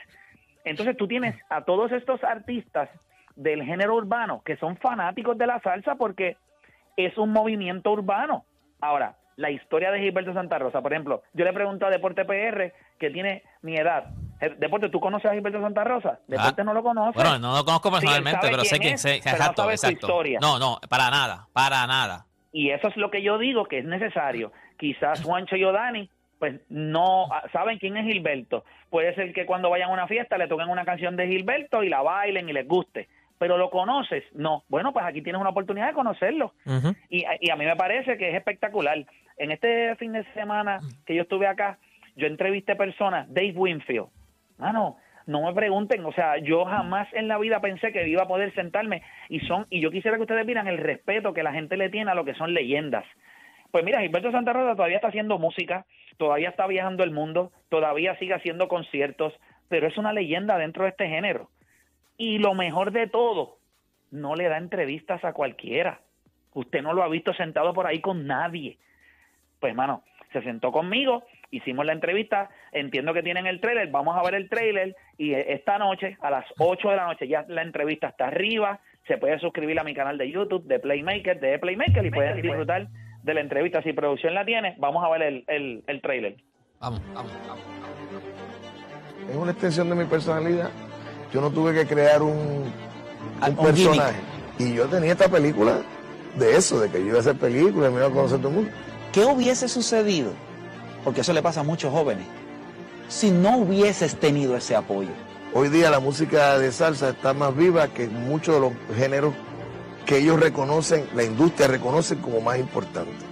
Entonces 0.64 0.96
tú 0.96 1.06
tienes 1.06 1.34
a 1.50 1.64
todos 1.64 1.92
estos 1.92 2.24
artistas 2.24 2.88
del 3.34 3.62
género 3.62 3.94
urbano 3.96 4.40
que 4.42 4.56
son 4.56 4.78
fanáticos 4.78 5.36
de 5.36 5.46
la 5.46 5.60
salsa 5.60 5.96
porque 5.96 6.38
es 6.96 7.16
un 7.18 7.32
movimiento 7.32 7.92
urbano. 7.92 8.46
Ahora, 8.80 9.16
la 9.36 9.50
historia 9.50 9.90
de 9.90 10.00
Gilberto 10.00 10.32
Santa 10.32 10.58
Rosa, 10.58 10.80
por 10.80 10.92
ejemplo, 10.94 11.22
yo 11.34 11.44
le 11.44 11.52
pregunto 11.52 11.84
a 11.86 11.90
Deporte 11.90 12.24
PR, 12.24 12.72
que 12.98 13.10
tiene 13.10 13.42
mi 13.60 13.76
edad, 13.76 14.06
eh, 14.40 14.54
Deporte, 14.58 14.88
¿tú 14.88 14.98
conoces 14.98 15.30
a 15.30 15.34
Gilberto 15.34 15.60
Santa 15.60 15.84
Rosa? 15.84 16.20
Deporte 16.26 16.62
Ah. 16.62 16.64
no 16.64 16.72
lo 16.72 16.82
conoce. 16.82 17.12
Bueno, 17.18 17.38
no 17.38 17.54
lo 17.58 17.64
conozco 17.64 17.90
personalmente, 17.90 18.40
sabe 18.40 18.50
pero 18.52 18.64
sé 18.64 18.78
quién 18.78 18.94
es, 18.94 19.02
sé. 19.02 19.20
pero 19.22 19.36
no 19.36 19.42
Exacto, 19.42 19.62
sabe 19.62 19.76
su 19.76 19.86
exacto. 19.86 20.06
historia. 20.06 20.38
No, 20.40 20.58
no, 20.58 20.78
para 20.88 21.10
nada, 21.10 21.46
para 21.52 21.86
nada. 21.86 22.24
Y 22.52 22.70
eso 22.70 22.88
es 22.88 22.96
lo 22.96 23.10
que 23.10 23.20
yo 23.20 23.36
digo 23.36 23.66
que 23.66 23.80
es 23.80 23.84
necesario. 23.84 24.50
Quizás 24.76 25.22
Juancho 25.22 25.56
y 25.56 25.64
Odani, 25.64 26.08
pues 26.38 26.60
no 26.68 27.32
ah, 27.32 27.44
saben 27.52 27.78
quién 27.78 27.96
es 27.96 28.04
Gilberto. 28.04 28.64
Puede 28.90 29.14
ser 29.14 29.32
que 29.32 29.46
cuando 29.46 29.70
vayan 29.70 29.90
a 29.90 29.94
una 29.94 30.06
fiesta 30.06 30.38
le 30.38 30.48
toquen 30.48 30.68
una 30.68 30.84
canción 30.84 31.16
de 31.16 31.26
Gilberto 31.26 31.82
y 31.82 31.88
la 31.88 32.02
bailen 32.02 32.48
y 32.48 32.52
les 32.52 32.66
guste. 32.66 33.08
Pero 33.38 33.58
lo 33.58 33.68
conoces, 33.68 34.24
no. 34.32 34.64
Bueno, 34.68 34.92
pues 34.92 35.04
aquí 35.04 35.20
tienes 35.20 35.40
una 35.40 35.50
oportunidad 35.50 35.88
de 35.88 35.92
conocerlo. 35.92 36.54
Y, 37.10 37.24
y 37.40 37.50
a 37.50 37.56
mí 37.56 37.66
me 37.66 37.76
parece 37.76 38.16
que 38.16 38.30
es 38.30 38.34
espectacular. 38.34 39.04
En 39.36 39.50
este 39.50 39.94
fin 39.96 40.12
de 40.12 40.24
semana 40.32 40.80
que 41.04 41.14
yo 41.14 41.22
estuve 41.22 41.46
acá, 41.46 41.78
yo 42.16 42.26
entrevisté 42.26 42.76
personas, 42.76 43.28
Dave 43.28 43.52
Winfield. 43.54 44.06
Mano, 44.56 44.96
no 45.26 45.42
me 45.42 45.52
pregunten, 45.52 46.04
o 46.04 46.12
sea, 46.12 46.38
yo 46.38 46.64
jamás 46.64 47.08
en 47.12 47.28
la 47.28 47.36
vida 47.38 47.60
pensé 47.60 47.92
que 47.92 48.08
iba 48.08 48.22
a 48.22 48.28
poder 48.28 48.54
sentarme 48.54 49.02
y 49.28 49.40
son 49.40 49.66
y 49.70 49.80
yo 49.80 49.90
quisiera 49.90 50.16
que 50.16 50.22
ustedes 50.22 50.46
vieran 50.46 50.68
el 50.68 50.78
respeto 50.78 51.34
que 51.34 51.42
la 51.42 51.52
gente 51.52 51.76
le 51.76 51.90
tiene 51.90 52.10
a 52.10 52.14
lo 52.14 52.24
que 52.24 52.34
son 52.34 52.54
leyendas. 52.54 53.04
Pues 53.76 53.84
mira, 53.84 54.00
Gilberto 54.00 54.32
Santa 54.32 54.54
Rosa 54.54 54.74
todavía 54.74 54.96
está 54.96 55.08
haciendo 55.08 55.38
música, 55.38 55.84
todavía 56.16 56.48
está 56.48 56.66
viajando 56.66 57.04
el 57.04 57.10
mundo, 57.10 57.52
todavía 57.68 58.16
sigue 58.18 58.32
haciendo 58.32 58.68
conciertos, 58.68 59.34
pero 59.68 59.86
es 59.86 59.98
una 59.98 60.14
leyenda 60.14 60.56
dentro 60.56 60.84
de 60.84 60.88
este 60.88 61.06
género. 61.08 61.50
Y 62.16 62.38
lo 62.38 62.54
mejor 62.54 62.90
de 62.90 63.06
todo, 63.06 63.58
no 64.10 64.34
le 64.34 64.48
da 64.48 64.56
entrevistas 64.56 65.22
a 65.26 65.34
cualquiera. 65.34 66.00
Usted 66.54 66.80
no 66.80 66.94
lo 66.94 67.02
ha 67.02 67.08
visto 67.08 67.34
sentado 67.34 67.74
por 67.74 67.86
ahí 67.86 68.00
con 68.00 68.26
nadie. 68.26 68.78
Pues, 69.60 69.74
mano, 69.74 70.04
se 70.32 70.40
sentó 70.40 70.72
conmigo, 70.72 71.24
hicimos 71.50 71.84
la 71.84 71.92
entrevista, 71.92 72.48
entiendo 72.72 73.12
que 73.12 73.22
tienen 73.22 73.46
el 73.46 73.60
trailer, 73.60 73.90
vamos 73.90 74.16
a 74.16 74.22
ver 74.22 74.36
el 74.36 74.48
trailer 74.48 74.96
y 75.18 75.34
eh, 75.34 75.52
esta 75.52 75.76
noche, 75.76 76.16
a 76.22 76.30
las 76.30 76.46
8 76.56 76.88
de 76.88 76.96
la 76.96 77.08
noche, 77.08 77.28
ya 77.28 77.44
la 77.48 77.60
entrevista 77.60 78.08
está 78.08 78.28
arriba, 78.28 78.80
se 79.06 79.18
puede 79.18 79.38
suscribir 79.38 79.78
a 79.78 79.84
mi 79.84 79.92
canal 79.92 80.16
de 80.16 80.30
YouTube 80.30 80.64
de 80.64 80.78
Playmaker, 80.78 81.38
de 81.40 81.58
Playmaker 81.58 82.06
y 82.06 82.10
pueden 82.10 82.40
disfrutar 82.40 82.88
de 83.26 83.34
la 83.34 83.40
entrevista. 83.40 83.82
Si 83.82 83.92
producción 83.92 84.32
la 84.34 84.44
tiene, 84.46 84.76
vamos 84.78 85.04
a 85.04 85.08
ver 85.10 85.22
el, 85.22 85.44
el, 85.48 85.84
el 85.86 86.00
trailer. 86.00 86.36
Vamos, 86.80 87.00
vamos, 87.14 87.32
vamos. 87.46 87.64
es 89.30 89.36
una 89.36 89.50
extensión 89.52 89.88
de 89.90 89.96
mi 89.96 90.04
personalidad. 90.04 90.70
Yo 91.32 91.40
no 91.40 91.50
tuve 91.50 91.74
que 91.74 91.86
crear 91.86 92.22
un, 92.22 92.72
Ah, 93.40 93.48
un 93.50 93.56
personaje. 93.56 94.20
Y 94.58 94.74
yo 94.74 94.86
tenía 94.86 95.12
esta 95.12 95.28
película 95.28 95.80
de 96.36 96.56
eso, 96.56 96.80
de 96.80 96.88
que 96.90 97.00
yo 97.00 97.08
iba 97.08 97.16
a 97.18 97.20
hacer 97.20 97.36
películas, 97.36 97.90
me 97.92 97.98
iba 97.98 98.06
a 98.06 98.10
conocer 98.10 98.38
todo 98.38 98.48
el 98.48 98.54
mundo. 98.54 98.70
¿Qué 99.12 99.24
hubiese 99.24 99.68
sucedido? 99.68 100.32
Porque 101.04 101.20
eso 101.20 101.32
le 101.32 101.42
pasa 101.42 101.60
a 101.60 101.64
muchos 101.64 101.92
jóvenes. 101.92 102.26
Si 103.08 103.30
no 103.30 103.58
hubieses 103.58 104.16
tenido 104.16 104.56
ese 104.56 104.74
apoyo. 104.76 105.10
Hoy 105.52 105.68
día 105.68 105.90
la 105.90 106.00
música 106.00 106.58
de 106.58 106.72
salsa 106.72 107.10
está 107.10 107.32
más 107.34 107.54
viva 107.56 107.88
que 107.88 108.08
muchos 108.08 108.54
de 108.54 108.60
los 108.60 108.72
géneros 108.96 109.34
que 110.06 110.18
ellos 110.18 110.40
reconocen, 110.40 111.08
la 111.14 111.24
industria 111.24 111.66
reconoce 111.66 112.16
como 112.18 112.40
más 112.40 112.58
importantes. 112.58 113.24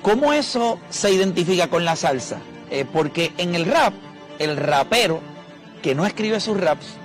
¿Cómo 0.00 0.32
eso 0.32 0.80
se 0.88 1.12
identifica 1.12 1.68
con 1.68 1.84
la 1.84 1.94
salsa? 1.94 2.40
Eh, 2.70 2.86
porque 2.90 3.32
en 3.36 3.54
el 3.54 3.66
rap, 3.66 3.92
el 4.38 4.56
rapero 4.56 5.20
que 5.82 5.94
no 5.94 6.06
escribe 6.06 6.40
sus 6.40 6.58
raps, 6.58 6.98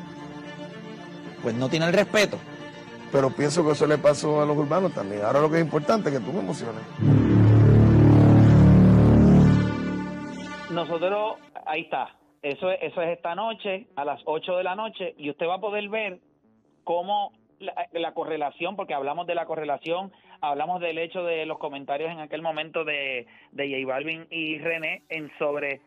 pues 1.44 1.54
no 1.54 1.70
tiene 1.70 1.86
el 1.88 1.94
respeto. 1.94 2.40
Pero 3.12 3.30
pienso 3.30 3.66
que 3.66 3.72
eso 3.74 3.86
le 3.86 3.98
pasó 3.98 4.42
a 4.42 4.46
los 4.46 4.58
urbanos 4.58 4.94
también. 4.94 5.22
Ahora 5.24 5.42
lo 5.42 5.52
que 5.52 5.58
es 5.58 5.64
importante 5.64 6.10
es 6.10 6.18
que 6.18 6.26
tú 6.26 6.32
me 6.32 6.40
emociones. 6.40 6.82
Nosotros, 10.72 11.38
ahí 11.66 11.82
está. 11.82 12.16
Eso 12.42 12.72
es, 12.72 12.80
eso 12.82 13.02
es 13.02 13.10
esta 13.10 13.36
noche, 13.36 13.88
a 13.96 14.06
las 14.06 14.22
8 14.26 14.58
de 14.58 14.64
la 14.64 14.76
noche, 14.76 15.16
y 15.18 15.30
usted 15.30 15.48
va 15.48 15.56
a 15.56 15.62
poder 15.62 15.90
ver 15.90 16.20
cómo 16.84 17.34
la, 17.60 17.88
la 17.92 18.14
correlación, 18.14 18.76
porque 18.76 18.94
hablamos 18.94 19.28
de 19.28 19.36
la 19.36 19.46
correlación, 19.46 20.12
hablamos 20.42 20.82
del 20.82 20.98
hecho 20.98 21.24
de 21.24 21.46
los 21.46 21.58
comentarios 21.58 22.12
en 22.12 22.20
aquel 22.20 22.42
momento 22.42 22.84
de, 22.84 23.28
de 23.52 23.70
J 23.70 23.86
Balvin 23.86 24.28
y 24.30 24.58
René 24.60 25.04
en 25.10 25.32
sobre 25.38 25.82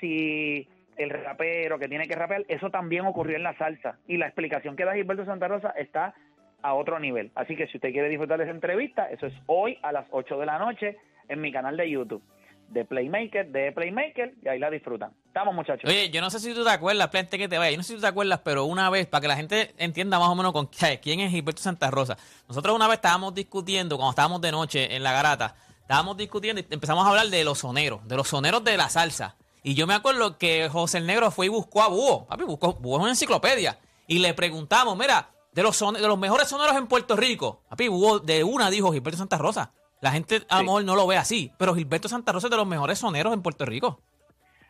si 0.00 0.68
el 0.96 1.10
rapero 1.10 1.78
que 1.78 1.88
tiene 1.88 2.06
que 2.06 2.14
rapear, 2.14 2.44
eso 2.48 2.70
también 2.70 3.06
ocurrió 3.06 3.36
en 3.36 3.42
la 3.42 3.56
salsa. 3.56 3.98
Y 4.06 4.16
la 4.16 4.26
explicación 4.26 4.76
que 4.76 4.84
da 4.84 4.94
Gilberto 4.94 5.24
Santa 5.24 5.48
Rosa 5.48 5.70
está 5.70 6.14
a 6.62 6.74
otro 6.74 6.98
nivel. 6.98 7.30
Así 7.34 7.56
que 7.56 7.66
si 7.66 7.78
usted 7.78 7.92
quiere 7.92 8.08
disfrutar 8.08 8.38
de 8.38 8.44
esa 8.44 8.52
entrevista, 8.52 9.10
eso 9.10 9.26
es 9.26 9.34
hoy 9.46 9.78
a 9.82 9.92
las 9.92 10.06
8 10.10 10.38
de 10.38 10.46
la 10.46 10.58
noche 10.58 10.96
en 11.28 11.40
mi 11.40 11.52
canal 11.52 11.76
de 11.76 11.90
YouTube 11.90 12.22
de 12.68 12.84
Playmaker, 12.84 13.46
de 13.50 13.72
Playmaker, 13.72 14.34
y 14.44 14.48
ahí 14.48 14.58
la 14.58 14.70
disfrutan. 14.70 15.12
Estamos, 15.26 15.54
muchachos. 15.54 15.88
Oye, 15.88 16.10
yo 16.10 16.20
no 16.20 16.30
sé 16.30 16.40
si 16.40 16.52
tú 16.54 16.64
te 16.64 16.70
acuerdas, 16.70 17.08
plente 17.08 17.38
que 17.38 17.48
te 17.48 17.58
vaya, 17.58 17.70
yo 17.70 17.76
no 17.76 17.82
sé 17.82 17.88
si 17.90 17.94
tú 17.94 18.00
te 18.00 18.06
acuerdas, 18.08 18.40
pero 18.44 18.64
una 18.64 18.90
vez, 18.90 19.06
para 19.06 19.20
que 19.22 19.28
la 19.28 19.36
gente 19.36 19.74
entienda 19.78 20.18
más 20.18 20.28
o 20.28 20.34
menos 20.34 20.52
con 20.52 20.66
quién 20.66 21.20
es 21.20 21.30
Gilberto 21.30 21.62
Santa 21.62 21.90
Rosa, 21.90 22.16
nosotros 22.48 22.74
una 22.74 22.86
vez 22.88 22.96
estábamos 22.96 23.34
discutiendo, 23.34 23.96
cuando 23.96 24.10
estábamos 24.10 24.40
de 24.40 24.50
noche 24.52 24.94
en 24.96 25.02
la 25.02 25.12
garata, 25.12 25.54
estábamos 25.80 26.16
discutiendo 26.16 26.60
y 26.62 26.66
empezamos 26.74 27.04
a 27.06 27.10
hablar 27.10 27.28
de 27.28 27.44
los 27.44 27.58
soneros, 27.58 28.06
de 28.08 28.16
los 28.16 28.26
soneros 28.28 28.64
de 28.64 28.76
la 28.76 28.88
salsa. 28.88 29.36
Y 29.62 29.74
yo 29.74 29.86
me 29.86 29.94
acuerdo 29.94 30.36
que 30.36 30.68
José 30.68 30.98
el 30.98 31.06
Negro 31.06 31.30
fue 31.30 31.46
y 31.46 31.48
buscó 31.48 31.82
a 31.82 31.88
Búho, 31.88 32.26
papi, 32.26 32.44
buscó, 32.44 32.74
Búho 32.74 32.96
es 32.96 33.02
una 33.02 33.10
enciclopedia, 33.12 33.78
y 34.06 34.18
le 34.18 34.34
preguntamos, 34.34 34.96
mira, 34.98 35.30
de 35.52 35.62
los, 35.62 35.76
son- 35.76 35.94
de 35.94 36.00
los 36.06 36.18
mejores 36.18 36.48
soneros 36.48 36.76
en 36.76 36.86
Puerto 36.86 37.14
Rico, 37.16 37.62
papi, 37.68 37.88
Búho 37.88 38.18
de 38.18 38.42
una 38.44 38.68
dijo 38.70 38.92
Gilberto 38.92 39.18
Santa 39.18 39.38
Rosa. 39.38 39.72
La 40.04 40.12
gente 40.12 40.42
a 40.48 40.56
lo 40.56 40.58
Sí. 40.60 40.64
mejor 40.66 40.84
no 40.84 40.94
lo 40.96 41.06
ve 41.06 41.16
así, 41.16 41.50
pero 41.58 41.74
Gilberto 41.74 42.08
Santa 42.08 42.30
Rosa 42.32 42.48
es 42.48 42.50
de 42.50 42.56
los 42.58 42.66
mejores 42.66 42.98
soneros 42.98 43.32
en 43.32 43.40
Puerto 43.42 43.64
Rico. 43.64 44.00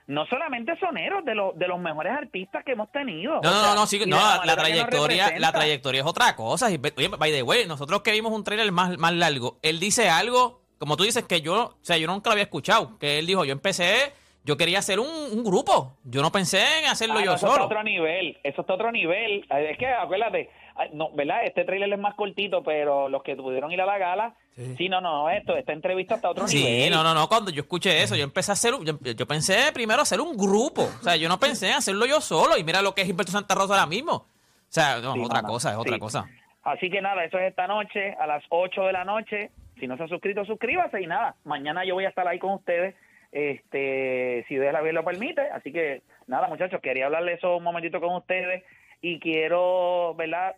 No 0.07 0.27
solamente 0.27 0.79
soneros, 0.79 1.25
de, 1.25 1.35
los 1.35 1.59
de 1.59 1.67
los 1.67 1.79
mejores 1.81 2.13
artistas 2.13 2.63
que 2.65 2.73
hemos 2.73 2.93
tenido. 2.93 3.41
No, 3.43 3.43
no, 3.43 3.51
sea, 3.51 3.69
no, 3.71 3.75
no, 3.75 3.87
sí, 3.87 3.99
no, 4.07 4.17
la, 4.45 4.55
trayectoria, 4.57 5.39
la 5.39 5.51
trayectoria 5.51 6.03
es 6.03 6.07
otra 6.07 6.37
cosa. 6.37 6.69
Gilberto. 6.71 7.01
Oye, 7.01 7.09
by 7.09 7.33
the 7.33 7.43
way, 7.43 7.67
nosotros 7.67 8.03
que 8.03 8.13
vimos 8.13 8.33
un 8.33 8.45
trailer 8.45 8.71
más, 8.71 8.97
más 8.99 9.13
largo, 9.15 9.59
él 9.63 9.81
dice 9.81 10.09
algo, 10.11 10.61
como 10.79 10.97
tú 10.97 11.05
dices, 11.05 11.25
que 11.25 11.41
yo, 11.41 11.55
o 11.65 11.79
sea, 11.81 11.97
yo 11.97 12.07
nunca 12.07 12.29
lo 12.31 12.33
había 12.33 12.45
escuchado, 12.45 12.99
que 12.99 13.19
él 13.19 13.27
dijo, 13.27 13.45
yo 13.45 13.53
empecé, 13.53 14.13
yo 14.45 14.57
quería 14.59 14.79
hacer 14.81 15.01
un, 15.01 15.09
un 15.09 15.43
grupo, 15.43 15.97
yo 16.05 16.21
no 16.23 16.31
pensé 16.31 16.63
en 16.81 16.87
hacerlo 16.87 17.15
Ah, 17.19 17.25
yo 17.25 17.31
no, 17.31 17.37
eso 17.37 17.47
está 17.47 17.55
solo. 17.57 17.65
otro 17.67 17.83
nivel, 17.83 18.39
eso 18.45 18.61
está 18.61 18.75
otro 18.75 18.93
nivel. 18.93 19.47
Es 19.51 19.79
que 19.79 19.87
acuérdate, 19.87 20.51
no, 20.93 21.11
¿verdad? 21.13 21.45
Este 21.45 21.65
trailer 21.65 21.93
es 21.93 21.99
más 21.99 22.15
cortito, 22.15 22.63
pero 22.63 23.09
los 23.09 23.23
que 23.23 23.37
pudieron 23.37 23.71
ir 23.73 23.81
a 23.81 23.87
la 23.87 23.99
gala, 23.99 24.35
sí, 24.77 24.89
no, 24.89 25.01
no, 25.01 25.31
esto, 25.31 25.57
esta 25.57 25.73
entrevista 25.73 26.17
está 26.17 26.31
otro 26.31 26.49
Sí, 26.49 26.63
nivel. 26.65 26.91
no, 26.91 27.03
no, 27.05 27.15
no, 27.15 27.29
cuando 27.29 27.51
yo 27.51 27.63
escuché 27.63 28.03
eso, 28.03 28.17
yo 28.17 28.25
empecé 28.25 28.51
a 28.51 28.55
hacer, 28.55 28.75
un- 28.75 28.85
yo, 28.85 28.95
yo 29.13 29.27
pensé 29.27 29.71
primero 29.73 30.03
hacer 30.03 30.21
un 30.21 30.37
grupo, 30.37 30.83
o 30.83 31.03
sea, 31.03 31.17
yo 31.17 31.29
no 31.29 31.39
pensé 31.39 31.69
en 31.69 31.75
hacerlo 31.75 32.07
yo 32.07 32.21
solo, 32.21 32.57
y 32.59 32.65
mira 32.65 32.83
lo 32.83 32.95
que 32.95 33.03
es 33.03 33.07
Gilberto 33.07 33.31
Santa 33.33 33.55
Rosa 33.55 33.75
ahora 33.75 33.87
mismo. 33.87 34.13
O 34.15 34.27
sea, 34.69 34.99
no, 35.01 35.13
Sí, 35.15 35.21
es 35.21 35.27
otra 35.27 35.43
cosa, 35.43 35.71
es 35.71 35.77
otra 35.77 35.95
sí. 35.95 36.01
cosa. 36.01 36.25
Así 36.65 36.91
que 36.91 37.01
nada, 37.01 37.25
eso 37.25 37.39
es 37.39 37.49
esta 37.51 37.67
noche 37.69 38.15
a 38.19 38.27
las 38.27 38.43
8 38.49 38.83
de 38.87 38.93
la 38.93 39.05
noche. 39.05 39.51
Si 39.79 39.87
no 39.87 39.97
se 39.97 40.05
ha 40.05 40.09
suscrito, 40.09 40.45
suscríbase 40.45 41.01
y 41.03 41.07
nada, 41.07 41.37
mañana 41.45 41.85
yo 41.85 41.95
voy 41.95 42.05
a 42.07 42.09
estar 42.09 42.27
ahí 42.27 42.39
con 42.39 42.55
ustedes, 42.55 42.95
este, 43.33 44.45
si 44.49 44.55
Dios 44.57 44.73
la 44.73 44.81
vida 44.81 44.93
lo 44.93 45.05
permite. 45.05 45.43
Así 45.51 45.73
que 45.73 46.03
nada, 46.27 46.49
muchachos, 46.49 46.81
quería 46.81 47.07
hablarle 47.07 47.35
eso 47.35 47.57
un 47.57 47.65
momentito 47.65 48.01
con 48.01 48.15
ustedes 48.17 48.65
y 49.07 49.21
quiero, 49.21 50.15
¿verdad? 50.17 50.57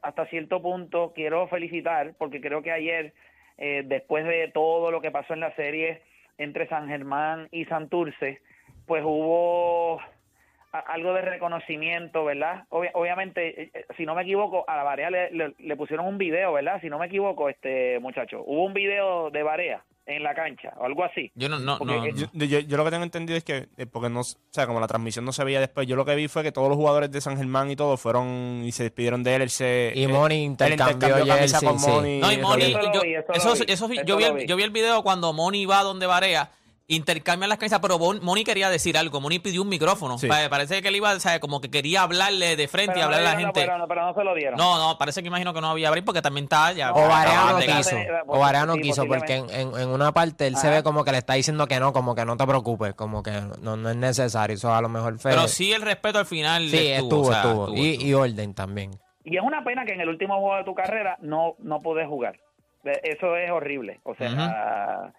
Hasta 0.00 0.24
cierto 0.28 0.62
punto 0.62 1.12
quiero 1.14 1.46
felicitar 1.48 2.14
porque 2.16 2.40
creo 2.40 2.62
que 2.62 2.72
ayer, 2.72 3.12
eh, 3.58 3.82
después 3.84 4.24
de 4.24 4.48
todo 4.48 4.90
lo 4.90 5.02
que 5.02 5.10
pasó 5.10 5.34
en 5.34 5.40
la 5.40 5.54
serie 5.54 6.00
entre 6.38 6.66
San 6.66 6.88
Germán 6.88 7.46
y 7.50 7.66
Santurce, 7.66 8.40
pues 8.86 9.02
hubo 9.04 10.00
algo 10.72 11.12
de 11.12 11.20
reconocimiento, 11.20 12.24
¿verdad? 12.24 12.64
Obvia- 12.70 12.90
obviamente, 12.94 13.62
eh, 13.64 13.70
eh, 13.74 13.84
si 13.98 14.06
no 14.06 14.14
me 14.14 14.22
equivoco, 14.22 14.64
a 14.66 14.76
la 14.76 14.82
Barea 14.82 15.10
le, 15.10 15.30
le- 15.32 15.52
le 15.58 15.76
pusieron 15.76 16.06
un 16.06 16.16
video, 16.16 16.54
¿verdad? 16.54 16.80
Si 16.80 16.88
no 16.88 16.98
me 16.98 17.06
equivoco, 17.06 17.50
este 17.50 17.98
muchacho, 18.00 18.42
hubo 18.46 18.64
un 18.64 18.72
video 18.72 19.30
de 19.30 19.42
Barea 19.42 19.82
en 20.06 20.22
la 20.22 20.34
cancha 20.34 20.72
o 20.78 20.84
algo 20.84 21.02
así. 21.04 21.32
Yo 21.34 21.48
no, 21.48 21.58
no, 21.58 21.78
Porque, 21.78 21.94
no, 21.94 22.00
no. 22.04 22.06
Yo, 22.08 22.26
yo- 22.44 22.58
yo 22.60 22.76
lo 22.76 22.84
que 22.84 22.90
tengo 22.90 23.04
entendido 23.04 23.36
es 23.38 23.44
que, 23.44 23.68
eh, 23.76 23.86
porque 23.86 24.10
no, 24.10 24.20
o 24.20 24.24
sea, 24.50 24.66
como 24.66 24.78
la 24.80 24.86
transmisión 24.86 25.24
no 25.24 25.32
se 25.32 25.42
veía 25.44 25.60
después, 25.60 25.86
yo 25.86 25.96
lo 25.96 26.04
que 26.04 26.14
vi 26.14 26.28
fue 26.28 26.42
que 26.42 26.52
todos 26.52 26.68
los 26.68 26.76
jugadores 26.76 27.10
de 27.10 27.20
San 27.20 27.36
Germán 27.36 27.70
y 27.70 27.76
todo 27.76 27.96
fueron 27.96 28.62
y 28.64 28.72
se 28.72 28.82
despidieron 28.82 29.22
de 29.22 29.34
él. 29.36 29.42
él 29.42 29.50
se, 29.50 29.92
Y 29.94 30.04
eh, 30.04 30.08
Moni 30.08 30.44
intercambió 30.44 31.26
camisa 31.26 31.60
con 31.60 31.78
sí. 31.78 31.88
Moni. 31.90 32.18
No, 32.20 32.32
y 32.32 32.38
Moni, 32.38 32.64
Eso 32.64 32.80
yo, 32.92 33.00
vi, 33.02 33.14
eso 33.14 33.32
eso, 33.32 33.52
eso 33.54 33.64
eso 33.66 33.84
el, 33.86 33.90
vi. 34.36 34.46
yo 34.46 34.56
vi 34.56 34.62
el 34.62 34.70
video 34.70 35.02
cuando 35.02 35.32
Moni 35.32 35.64
va 35.66 35.82
donde 35.82 36.06
Barea, 36.06 36.50
intercambian 36.86 37.48
las 37.48 37.56
camisas, 37.58 37.80
pero 37.80 37.98
Moni 37.98 38.44
quería 38.44 38.68
decir 38.68 38.98
algo, 38.98 39.18
Moni 39.20 39.38
pidió 39.38 39.62
un 39.62 39.68
micrófono, 39.70 40.18
Sí. 40.18 40.28
Parece 40.28 40.82
que 40.82 40.88
él 40.88 40.96
iba, 40.96 41.12
o 41.12 41.18
sea, 41.20 41.40
como 41.40 41.60
que 41.62 41.70
quería 41.70 42.02
hablarle 42.02 42.56
de 42.56 42.68
frente 42.68 42.98
y 42.98 43.00
no, 43.00 43.06
hablarle 43.06 43.26
a 43.28 43.30
la 43.30 43.36
no, 43.36 43.40
gente. 43.46 43.60
pero, 43.62 43.78
no, 43.78 43.88
pero 43.88 44.02
no 44.06 44.14
se 44.14 44.22
lo 44.24 44.34
dieron. 44.34 44.58
No, 44.58 44.76
no, 44.78 44.98
parece 44.98 45.22
que 45.22 45.28
imagino 45.28 45.54
que 45.54 45.60
no 45.62 45.68
había 45.68 45.88
abrir 45.88 46.04
porque 46.04 46.20
también 46.20 46.44
estaba 46.44 46.72
ya. 46.72 46.92
O 46.92 47.08
Barea 47.08 47.32
estaba 47.32 47.52
no 47.52 47.58
quiso. 47.78 47.96
eh, 47.96 48.08
O 48.26 48.38
Barea 48.38 48.66
no 48.66 48.74
sí, 48.74 48.80
quiso 48.82 49.06
porque 49.06 49.36
en, 49.36 49.50
en- 49.50 49.78
en 49.80 49.88
una 49.88 50.12
parte 50.12 50.46
él 50.46 50.56
se 50.56 50.68
ve 50.68 50.82
como 50.82 51.04
que 51.04 51.12
le 51.12 51.18
está 51.18 51.34
diciendo 51.34 51.66
que 51.66 51.80
no, 51.80 51.92
como 51.94 52.14
que 52.14 52.24
no 52.26 52.36
te 52.36 52.46
preocupes, 52.46 52.94
como 52.94 53.22
que 53.22 53.32
no, 53.62 53.76
no 53.76 53.88
es 53.90 53.96
necesario. 53.96 54.54
Eso 54.54 54.74
a 54.74 54.82
lo 54.82 54.88
mejor 54.90 55.18
fue. 55.18 55.30
Pero 55.30 55.48
sí 55.48 55.72
el 55.72 55.80
respeto 55.80 56.18
al 56.18 56.26
final 56.26 56.68
Sí, 56.68 56.88
estuvo, 56.88 56.96
estuvo, 56.96 57.20
o 57.22 57.32
sea, 57.32 57.36
estuvo. 57.42 57.64
estuvo, 57.68 57.76
Y, 57.78 57.90
estuvo. 57.92 58.06
y 58.08 58.14
orden 58.14 58.54
también. 58.54 58.90
Y 59.24 59.36
es 59.38 59.42
una 59.42 59.64
pena 59.64 59.86
que 59.86 59.92
en 59.94 60.02
el 60.02 60.08
último 60.10 60.38
juego 60.38 60.56
de 60.58 60.64
tu 60.64 60.74
carrera 60.74 61.16
no, 61.22 61.54
no 61.60 61.78
puedes 61.80 62.06
jugar. 62.06 62.38
Eso 63.02 63.34
es 63.36 63.50
horrible. 63.50 64.00
O 64.02 64.14
sea, 64.14 65.12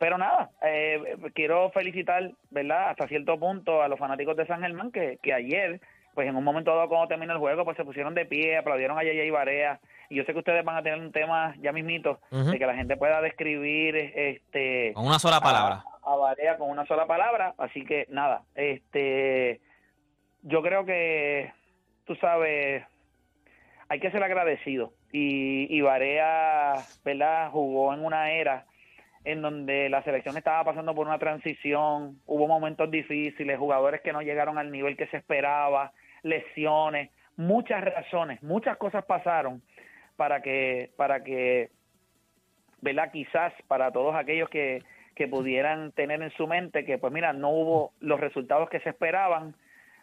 pero 0.00 0.16
nada, 0.16 0.48
eh, 0.62 1.14
quiero 1.34 1.70
felicitar, 1.72 2.30
¿verdad? 2.48 2.88
Hasta 2.88 3.06
cierto 3.06 3.38
punto 3.38 3.82
a 3.82 3.88
los 3.88 3.98
fanáticos 3.98 4.34
de 4.34 4.46
San 4.46 4.62
Germán 4.62 4.90
que, 4.90 5.18
que 5.22 5.34
ayer, 5.34 5.78
pues 6.14 6.26
en 6.26 6.36
un 6.36 6.42
momento 6.42 6.74
dado 6.74 6.88
cuando 6.88 7.06
terminó 7.06 7.34
el 7.34 7.38
juego, 7.38 7.66
pues 7.66 7.76
se 7.76 7.84
pusieron 7.84 8.14
de 8.14 8.24
pie, 8.24 8.56
aplaudieron 8.56 8.98
a 8.98 9.04
Yaya 9.04 9.24
y 9.24 9.30
Barea. 9.30 9.78
Y 10.08 10.14
yo 10.16 10.24
sé 10.24 10.32
que 10.32 10.38
ustedes 10.38 10.64
van 10.64 10.78
a 10.78 10.82
tener 10.82 10.98
un 10.98 11.12
tema 11.12 11.54
ya 11.60 11.72
mismito 11.72 12.18
de 12.30 12.58
que 12.58 12.64
la 12.66 12.74
gente 12.74 12.96
pueda 12.96 13.20
describir 13.20 13.94
este 13.94 14.92
Con 14.94 15.06
una 15.06 15.18
sola 15.18 15.38
palabra. 15.38 15.84
a, 16.02 16.12
a 16.14 16.16
Barea 16.16 16.56
con 16.56 16.70
una 16.70 16.86
sola 16.86 17.06
palabra, 17.06 17.54
así 17.58 17.84
que 17.84 18.06
nada, 18.08 18.42
este 18.54 19.60
yo 20.42 20.62
creo 20.62 20.86
que 20.86 21.52
tú 22.06 22.14
sabes 22.16 22.82
hay 23.90 24.00
que 24.00 24.10
ser 24.10 24.22
agradecido 24.22 24.94
y, 25.12 25.66
y 25.68 25.82
Barea, 25.82 26.76
¿verdad? 27.04 27.50
Jugó 27.50 27.92
en 27.92 28.02
una 28.02 28.32
era 28.32 28.64
en 29.24 29.42
donde 29.42 29.88
la 29.88 30.02
selección 30.02 30.36
estaba 30.36 30.64
pasando 30.64 30.94
por 30.94 31.06
una 31.06 31.18
transición, 31.18 32.20
hubo 32.26 32.48
momentos 32.48 32.90
difíciles, 32.90 33.58
jugadores 33.58 34.00
que 34.00 34.12
no 34.12 34.22
llegaron 34.22 34.58
al 34.58 34.70
nivel 34.70 34.96
que 34.96 35.06
se 35.08 35.18
esperaba, 35.18 35.92
lesiones, 36.22 37.10
muchas 37.36 37.84
razones, 37.84 38.42
muchas 38.42 38.76
cosas 38.76 39.04
pasaron 39.04 39.62
para 40.16 40.42
que 40.42 40.90
para 40.96 41.22
que 41.22 41.70
¿verdad? 42.80 43.10
Quizás 43.12 43.52
para 43.68 43.92
todos 43.92 44.14
aquellos 44.14 44.48
que, 44.48 44.82
que 45.14 45.28
pudieran 45.28 45.92
tener 45.92 46.22
en 46.22 46.30
su 46.32 46.46
mente 46.46 46.84
que, 46.84 46.98
pues 46.98 47.12
mira, 47.12 47.32
no 47.32 47.50
hubo 47.50 47.92
los 48.00 48.20
resultados 48.20 48.70
que 48.70 48.80
se 48.80 48.90
esperaban. 48.90 49.54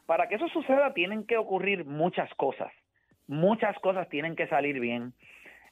Para 0.06 0.28
que 0.28 0.36
eso 0.36 0.48
suceda 0.50 0.94
tienen 0.94 1.26
que 1.26 1.38
ocurrir 1.38 1.86
muchas 1.86 2.34
cosas. 2.36 2.72
Muchas 3.28 3.78
cosas 3.80 4.08
tienen 4.10 4.36
que 4.36 4.48
salir 4.48 4.80
bien. 4.80 5.14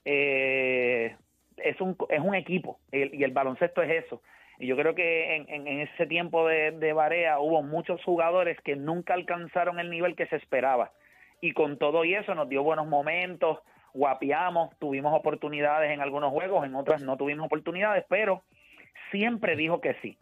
Eh, 0.04 1.16
es, 1.58 1.80
un, 1.82 1.96
es 2.10 2.20
un 2.20 2.36
equipo 2.36 2.80
y 2.92 3.24
el 3.24 3.32
baloncesto 3.32 3.82
es 3.82 4.06
eso. 4.06 4.22
Y 4.58 4.68
yo 4.68 4.78
creo 4.78 4.96
que 4.96 5.36
en, 5.36 5.50
en- 5.50 5.68
en 5.68 5.80
ese 5.82 6.06
tiempo 6.08 6.48
de, 6.48 6.72
de 6.72 6.94
Barea 6.94 7.40
hubo 7.40 7.62
muchos 7.62 8.02
jugadores 8.04 8.60
que 8.62 8.76
nunca 8.76 9.14
alcanzaron 9.14 9.80
el 9.80 9.90
nivel 9.90 10.16
que 10.16 10.28
se 10.28 10.38
esperaba. 10.38 10.92
Y 11.42 11.52
con 11.52 11.78
todo 11.78 12.06
y 12.06 12.16
eso 12.16 12.34
nos 12.36 12.48
dio 12.48 12.64
buenos 12.64 12.88
momentos, 12.88 13.60
guapiamos, 13.94 14.78
tuvimos 14.80 15.14
oportunidades 15.14 15.92
en 15.92 16.00
algunos 16.02 16.32
juegos, 16.32 16.66
en 16.66 16.76
otras 16.76 17.02
no 17.02 17.18
tuvimos 17.18 17.46
oportunidades, 17.48 18.06
pero 18.08 18.44
siempre 19.12 19.56
dijo 19.58 19.82
que 19.82 19.96
sí. 20.02 20.18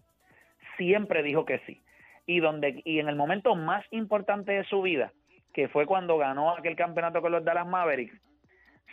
Siempre 0.77 1.21
dijo 1.21 1.45
que 1.45 1.59
sí. 1.67 1.81
Y 2.25 2.39
donde 2.39 2.81
y 2.85 2.99
en 2.99 3.09
el 3.09 3.15
momento 3.15 3.55
más 3.55 3.85
importante 3.91 4.53
de 4.53 4.63
su 4.63 4.81
vida, 4.81 5.11
que 5.53 5.67
fue 5.67 5.85
cuando 5.85 6.17
ganó 6.17 6.55
aquel 6.55 6.75
campeonato 6.75 7.21
con 7.21 7.31
los 7.31 7.43
Dallas 7.45 7.67
Mavericks, 7.67 8.19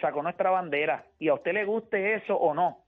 sacó 0.00 0.22
nuestra 0.22 0.50
bandera 0.50 1.04
y 1.18 1.28
a 1.28 1.34
usted 1.34 1.52
le 1.52 1.64
guste 1.64 2.14
eso 2.14 2.36
o 2.36 2.54
no, 2.54 2.84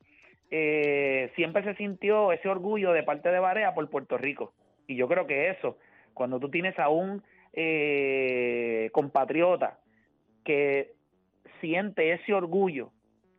eh, 0.50 1.30
siempre 1.34 1.64
se 1.64 1.74
sintió 1.76 2.32
ese 2.32 2.48
orgullo 2.48 2.92
de 2.92 3.02
parte 3.02 3.30
de 3.30 3.38
Barea 3.38 3.74
por 3.74 3.88
Puerto 3.88 4.18
Rico. 4.18 4.52
Y 4.86 4.96
yo 4.96 5.08
creo 5.08 5.26
que 5.26 5.50
eso, 5.50 5.78
cuando 6.12 6.38
tú 6.40 6.50
tienes 6.50 6.78
a 6.78 6.88
un 6.88 7.22
eh, 7.54 8.90
compatriota 8.92 9.78
que 10.44 10.92
siente 11.60 12.12
ese 12.12 12.34
orgullo 12.34 12.90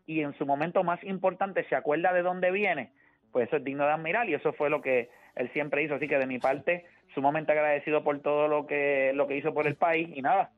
y 0.06 0.21
en 0.21 0.34
su 0.34 0.45
momento 0.45 0.84
más 0.84 1.04
importante 1.04 1.63
se 1.65 1.76
acuerda 1.76 2.13
de 2.13 2.23
dónde 2.23 2.52
viene, 2.52 2.91
pues 3.32 3.47
eso 3.47 3.58
es 3.58 3.63
digno 3.63 3.86
de 3.86 3.91
admirar 3.91 4.30
y 4.30 4.34
eso 4.34 4.54
fue 4.54 4.69
lo 4.69 4.82
que 4.82 5.10
él 5.36 5.52
siempre 5.54 5.84
hizo. 5.84 5.95
Así 5.95 6.08
que 6.08 6.17
de 6.17 6.28
mi 6.28 6.39
parte, 6.39 6.86
sumamente 7.13 7.52
agradecido 7.52 8.04
por 8.04 8.19
todo 8.21 8.47
lo 8.47 8.65
que, 8.65 9.12
lo 9.13 9.28
que 9.28 9.38
hizo 9.38 9.54
por 9.54 9.67
el 9.67 9.76
país 9.76 10.10
y 10.15 10.21
nada. 10.21 10.52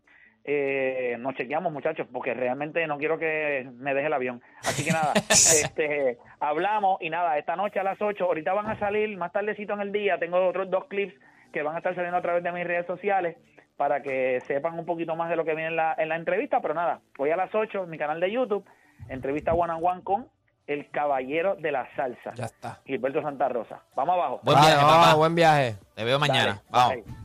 Eh, 0.48 1.16
nos 1.20 1.34
chequeamos 1.34 1.74
muchachos 1.74 2.06
porque 2.14 2.36
realmente 2.36 2.86
no 2.86 3.00
quiero 3.00 3.18
que 3.18 3.68
me 3.78 3.96
deje 3.96 4.06
el 4.06 4.14
avión 4.14 4.44
así 4.60 4.86
que 4.86 4.92
nada 4.92 5.12
este 5.30 6.20
hablamos 6.40 7.02
y 7.02 7.10
nada 7.10 7.40
esta 7.40 7.56
noche 7.56 7.80
a 7.80 7.84
las 7.84 8.00
8 8.00 8.24
ahorita 8.24 8.54
van 8.54 8.68
a 8.68 8.78
salir 8.78 9.18
más 9.18 9.32
tardecito 9.32 9.74
en 9.74 9.82
el 9.82 9.92
día 9.92 10.20
tengo 10.20 10.38
otros 10.48 10.70
dos 10.70 10.86
clips 10.86 11.16
que 11.52 11.64
van 11.64 11.74
a 11.74 11.80
estar 11.80 11.96
saliendo 11.96 12.18
a 12.18 12.22
través 12.22 12.44
de 12.44 12.52
mis 12.52 12.64
redes 12.64 12.86
sociales 12.86 13.36
para 13.76 14.04
que 14.04 14.40
sepan 14.46 14.78
un 14.78 14.86
poquito 14.86 15.16
más 15.16 15.32
de 15.32 15.36
lo 15.36 15.46
que 15.46 15.56
viene 15.56 15.70
en 15.70 15.78
la, 15.78 15.96
en 15.98 16.10
la 16.10 16.16
entrevista 16.16 16.62
pero 16.62 16.76
nada 16.76 17.00
hoy 17.18 17.32
a 17.32 17.36
las 17.38 17.50
8 17.56 17.84
en 17.86 17.90
mi 17.90 17.98
canal 17.98 18.20
de 18.20 18.32
YouTube 18.32 18.64
entrevista 19.10 19.52
one 19.56 19.74
on 19.74 19.80
one 19.84 20.04
con 20.04 20.28
el 20.68 20.92
caballero 20.92 21.56
de 21.56 21.72
la 21.72 21.88
salsa 21.96 22.34
Ya 22.36 22.46
está. 22.46 22.82
Gilberto 22.86 23.20
Santa 23.24 23.50
Rosa 23.50 23.82
vamos 23.96 24.14
abajo 24.14 24.42
Buen 24.44 24.60
viaje, 24.60 24.76
papá. 24.76 25.16
buen 25.16 25.34
viaje. 25.34 25.76
Te 25.96 26.04
veo 26.04 26.20
mañana. 26.20 26.62
Dale, 26.70 27.02
Vamos. 27.02 27.06
bye. 27.06 27.25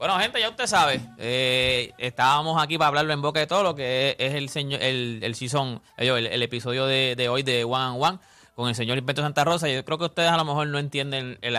Bueno, 0.00 0.18
gente, 0.18 0.40
ya 0.40 0.48
usted 0.48 0.66
sabe. 0.66 0.98
eh, 1.18 1.92
estábamos 1.98 2.60
aquí 2.60 2.78
para 2.78 2.88
hablarlo 2.88 3.12
en 3.12 3.20
boca 3.20 3.38
de 3.38 3.46
todo 3.46 3.62
lo 3.62 3.74
que 3.74 4.16
es, 4.18 4.32
el 4.32 4.48
señor, 4.48 4.80
el, 4.82 5.20
el 5.22 5.34
season, 5.34 5.82
eh, 5.98 6.08
el, 6.08 6.42
episodio 6.42 6.86
de, 6.86 7.14
de 7.16 7.28
hoy 7.28 7.42
de 7.42 7.64
One 7.64 7.84
on 7.84 8.02
One 8.02 8.18
con 8.54 8.70
el 8.70 8.74
señor 8.74 8.96
Gilberto 8.96 9.20
Santa 9.20 9.44
Rosa. 9.44 9.68
Yo 9.68 9.84
creo 9.84 9.98
que 9.98 10.06
ustedes 10.06 10.30
a 10.30 10.38
lo 10.38 10.46
mejor 10.46 10.68
no 10.68 10.78
entienden 10.78 11.38
el, 11.42 11.58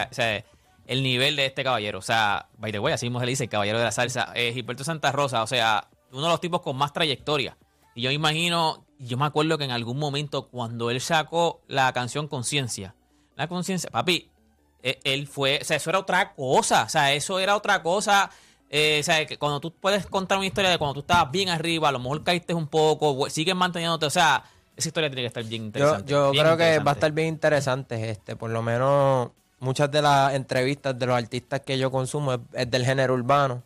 el 0.87 1.03
nivel 1.03 1.35
de 1.35 1.45
este 1.45 1.63
caballero. 1.63 1.99
O 1.99 2.01
sea, 2.01 2.47
by 2.57 2.71
the 2.71 2.79
way, 2.79 2.95
así 2.95 3.05
mismo 3.05 3.19
se 3.19 3.27
le 3.27 3.29
dice, 3.29 3.43
el 3.43 3.49
caballero 3.51 3.77
de 3.77 3.83
la 3.83 3.91
salsa. 3.91 4.31
Eh, 4.33 4.53
Gilberto 4.55 4.83
Santa 4.83 5.11
Rosa, 5.11 5.43
o 5.43 5.47
sea, 5.47 5.87
uno 6.11 6.23
de 6.23 6.29
los 6.29 6.41
tipos 6.41 6.61
con 6.61 6.75
más 6.75 6.93
trayectoria. 6.93 7.59
Y 7.93 8.01
yo 8.01 8.09
imagino, 8.09 8.87
yo 8.97 9.17
me 9.17 9.25
acuerdo 9.27 9.59
que 9.59 9.65
en 9.65 9.71
algún 9.71 9.99
momento 9.99 10.47
cuando 10.47 10.89
él 10.89 10.99
sacó 10.99 11.61
la 11.67 11.93
canción 11.93 12.27
Conciencia, 12.27 12.95
la 13.35 13.47
conciencia, 13.47 13.91
papi, 13.91 14.31
él 14.81 15.27
fue, 15.27 15.59
o 15.61 15.65
sea, 15.65 15.77
eso 15.77 15.89
era 15.89 15.99
otra 15.99 16.33
cosa, 16.33 16.83
o 16.83 16.89
sea, 16.89 17.13
eso 17.13 17.39
era 17.39 17.55
otra 17.55 17.81
cosa, 17.83 18.29
eh, 18.69 18.99
o 19.01 19.03
sea, 19.03 19.25
que 19.25 19.37
cuando 19.37 19.59
tú 19.59 19.73
puedes 19.73 20.05
contar 20.05 20.37
una 20.37 20.47
historia 20.47 20.69
de 20.69 20.77
cuando 20.77 20.95
tú 20.95 20.99
estabas 21.01 21.31
bien 21.31 21.49
arriba, 21.49 21.89
a 21.89 21.91
lo 21.91 21.99
mejor 21.99 22.23
caíste 22.23 22.53
un 22.53 22.67
poco, 22.67 23.29
sigues 23.29 23.55
manteniéndote, 23.55 24.05
o 24.05 24.09
sea, 24.09 24.43
esa 24.75 24.89
historia 24.89 25.09
tiene 25.09 25.23
que 25.23 25.27
estar 25.27 25.43
bien 25.43 25.63
interesante. 25.65 26.11
yo 26.11 26.31
bien 26.31 26.43
creo 26.43 26.57
que 26.57 26.79
va 26.79 26.91
a 26.91 26.93
estar 26.93 27.11
bien 27.11 27.27
interesante 27.27 28.09
este, 28.09 28.35
por 28.35 28.49
lo 28.49 28.61
menos 28.61 29.29
muchas 29.59 29.91
de 29.91 30.01
las 30.01 30.33
entrevistas 30.33 30.97
de 30.97 31.05
los 31.05 31.15
artistas 31.15 31.59
que 31.61 31.77
yo 31.77 31.91
consumo 31.91 32.33
es, 32.33 32.39
es 32.53 32.71
del 32.71 32.85
género 32.85 33.13
urbano 33.13 33.63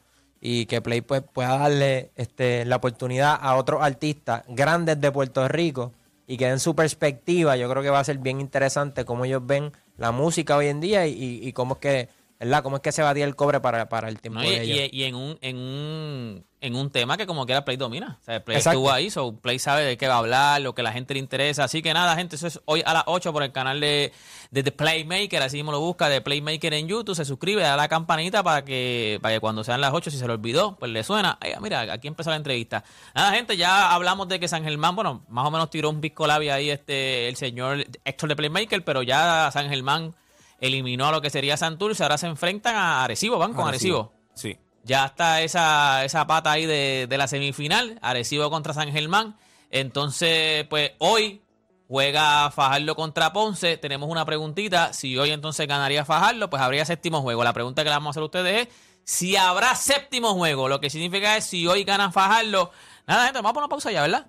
y 0.48 0.68
que 0.68 0.80
Play 0.80 1.02
pues, 1.02 1.24
pueda 1.24 1.58
darle 1.58 2.12
este, 2.16 2.66
la 2.66 2.76
oportunidad 2.76 3.36
a 3.42 3.56
otros 3.56 3.82
artistas 3.82 4.44
grandes 4.48 5.02
de 5.02 5.12
Puerto 5.12 5.48
Rico 5.48 5.92
y 6.28 6.38
que 6.38 6.48
den 6.48 6.60
su 6.60 6.76
perspectiva. 6.76 7.56
Yo 7.58 7.68
creo 7.70 7.82
que 7.82 7.90
va 7.90 8.00
a 8.00 8.04
ser 8.04 8.20
bien 8.20 8.40
interesante 8.40 9.06
cómo 9.06 9.26
ellos 9.26 9.42
ven 9.44 9.72
la 9.98 10.12
música 10.12 10.58
hoy 10.58 10.68
en 10.68 10.80
día 10.80 11.08
y, 11.08 11.14
y- 11.14 11.48
cómo 11.54 11.76
es 11.76 11.80
que, 11.80 12.10
¿verdad? 12.40 12.64
Cómo 12.64 12.78
es 12.78 12.82
que 12.82 12.92
se 12.92 13.02
batía 13.02 13.26
el 13.26 13.36
cobre 13.36 13.60
para, 13.62 13.88
para 13.90 14.10
el 14.10 14.20
tiempo 14.22 14.40
No, 14.40 14.46
y, 14.46 14.50
de 14.50 14.62
ellos. 14.64 14.90
y- 14.92 14.98
y 15.02 15.04
en 15.04 15.16
un, 15.16 15.38
en 15.42 15.58
un 15.58 16.46
en 16.62 16.76
un 16.76 16.90
tema 16.90 17.16
que 17.16 17.28
como 17.28 17.46
quiera 17.46 17.64
Play 17.64 17.78
domina. 17.78 18.18
O 18.20 18.24
sea, 18.24 18.44
Play 18.44 18.58
Exacto. 18.58 18.80
estuvo 18.80 18.92
ahí, 18.92 19.12
so 19.12 19.36
Play 19.40 19.60
sabe 19.60 19.84
de 19.84 19.98
qué 19.98 20.08
va 20.08 20.16
a 20.16 20.18
hablar, 20.18 20.62
lo 20.62 20.74
que 20.74 20.82
la 20.82 20.92
gente 20.92 21.14
le 21.14 21.20
interesa. 21.20 21.66
Así 21.66 21.84
que 21.84 21.94
nada, 21.94 22.16
gente, 22.16 22.38
eso 22.38 22.48
es 22.48 22.60
hoy 22.66 22.82
a 22.84 22.92
las 22.92 23.04
8 23.06 23.32
por 23.32 23.44
el 23.44 23.52
canal 23.52 23.80
de, 23.80 24.12
de 24.50 24.64
The 24.64 24.72
Playmaker, 24.72 25.44
así 25.44 25.58
mismo 25.58 25.72
lo 25.72 25.80
busca, 25.80 26.10
de 26.10 26.22
Playmaker 26.22 26.74
en 26.74 26.88
YouTube, 26.88 27.14
se 27.16 27.24
suscribe, 27.24 27.62
da 27.62 27.78
la 27.78 27.88
campanita 27.88 28.42
para 28.42 28.66
que, 28.66 29.20
para 29.22 29.36
que 29.36 29.40
cuando 29.42 29.64
sean 29.64 29.80
las 29.80 29.94
8, 29.94 30.10
si 30.10 30.18
se 30.18 30.26
lo 30.26 30.34
olvidó, 30.34 30.76
pues 30.78 30.90
le 30.92 31.04
suena. 31.04 31.38
Ay, 31.40 31.54
mira, 31.62 31.82
aquí 31.82 32.08
empezó 32.08 32.32
la 32.32 32.38
entrevista. 32.38 32.84
Nada, 33.14 33.32
gente, 33.34 33.58
ya 33.58 33.94
hablamos 33.94 34.28
de 34.28 34.40
que 34.40 34.48
San 34.48 34.64
Germán, 34.64 34.96
bueno, 34.96 35.24
más 35.30 35.46
o 35.46 35.52
menos 35.52 35.70
tiró 35.70 35.92
un 35.92 36.02
pisco 36.02 36.26
labia 36.26 36.56
ahí 36.56 36.72
este, 36.72 37.28
el 37.28 37.36
señor 37.36 37.86
Héctor 38.04 38.30
de 38.30 38.36
Playmaker, 38.36 38.84
pero 38.84 39.04
ya 39.04 39.52
San 39.54 39.70
Germán 39.70 40.16
eliminó 40.60 41.08
a 41.08 41.12
lo 41.12 41.22
que 41.22 41.30
sería 41.30 41.58
Santurce, 41.58 42.04
ahora 42.04 42.18
se 42.18 42.28
enfrentan 42.28 42.76
a 42.76 43.04
Arecibo, 43.04 43.38
van 43.38 43.54
con 43.54 43.68
Arecibo. 43.68 44.14
Sí. 44.34 44.58
Ya 44.84 45.06
está 45.06 45.42
esa, 45.42 46.06
esa 46.06 46.28
pata 46.28 46.52
ahí 46.52 46.66
de, 46.66 47.08
de 47.10 47.18
la 47.18 47.28
semifinal, 47.28 47.98
Arecibo 48.02 48.50
contra 48.50 48.74
San 48.74 48.92
Germán. 48.92 49.38
Entonces, 49.72 50.66
pues 50.70 50.92
hoy 51.00 51.42
juega 51.88 52.52
Fajardo 52.52 52.96
contra 52.96 53.34
Ponce. 53.34 53.78
Tenemos 53.78 54.10
una 54.10 54.26
preguntita. 54.26 54.94
Si 54.94 55.18
hoy 55.18 55.32
entonces 55.32 55.68
ganaría 55.68 56.06
Fajardo, 56.06 56.50
pues 56.50 56.62
habría 56.62 56.86
séptimo 56.86 57.22
juego. 57.22 57.44
La 57.44 57.54
pregunta 57.54 57.84
que 57.84 57.90
le 57.90 57.96
vamos 57.96 58.10
a 58.10 58.12
hacer 58.12 58.22
a 58.22 58.26
ustedes 58.26 58.68
es 58.68 58.74
si 59.04 59.36
habrá 59.36 59.76
séptimo 59.76 60.34
juego. 60.34 60.68
Lo 60.70 60.80
que 60.80 60.90
significa 60.90 61.38
es 61.38 61.46
si 61.46 61.68
hoy 61.68 61.84
gana 61.84 62.12
Fajardo. 62.12 62.72
Nada, 63.08 63.26
gente, 63.26 63.40
vamos 63.40 63.52
a 63.52 63.54
poner 63.54 63.66
una 63.66 63.70
pausa 63.70 63.92
ya, 63.92 64.02
¿verdad? 64.02 64.28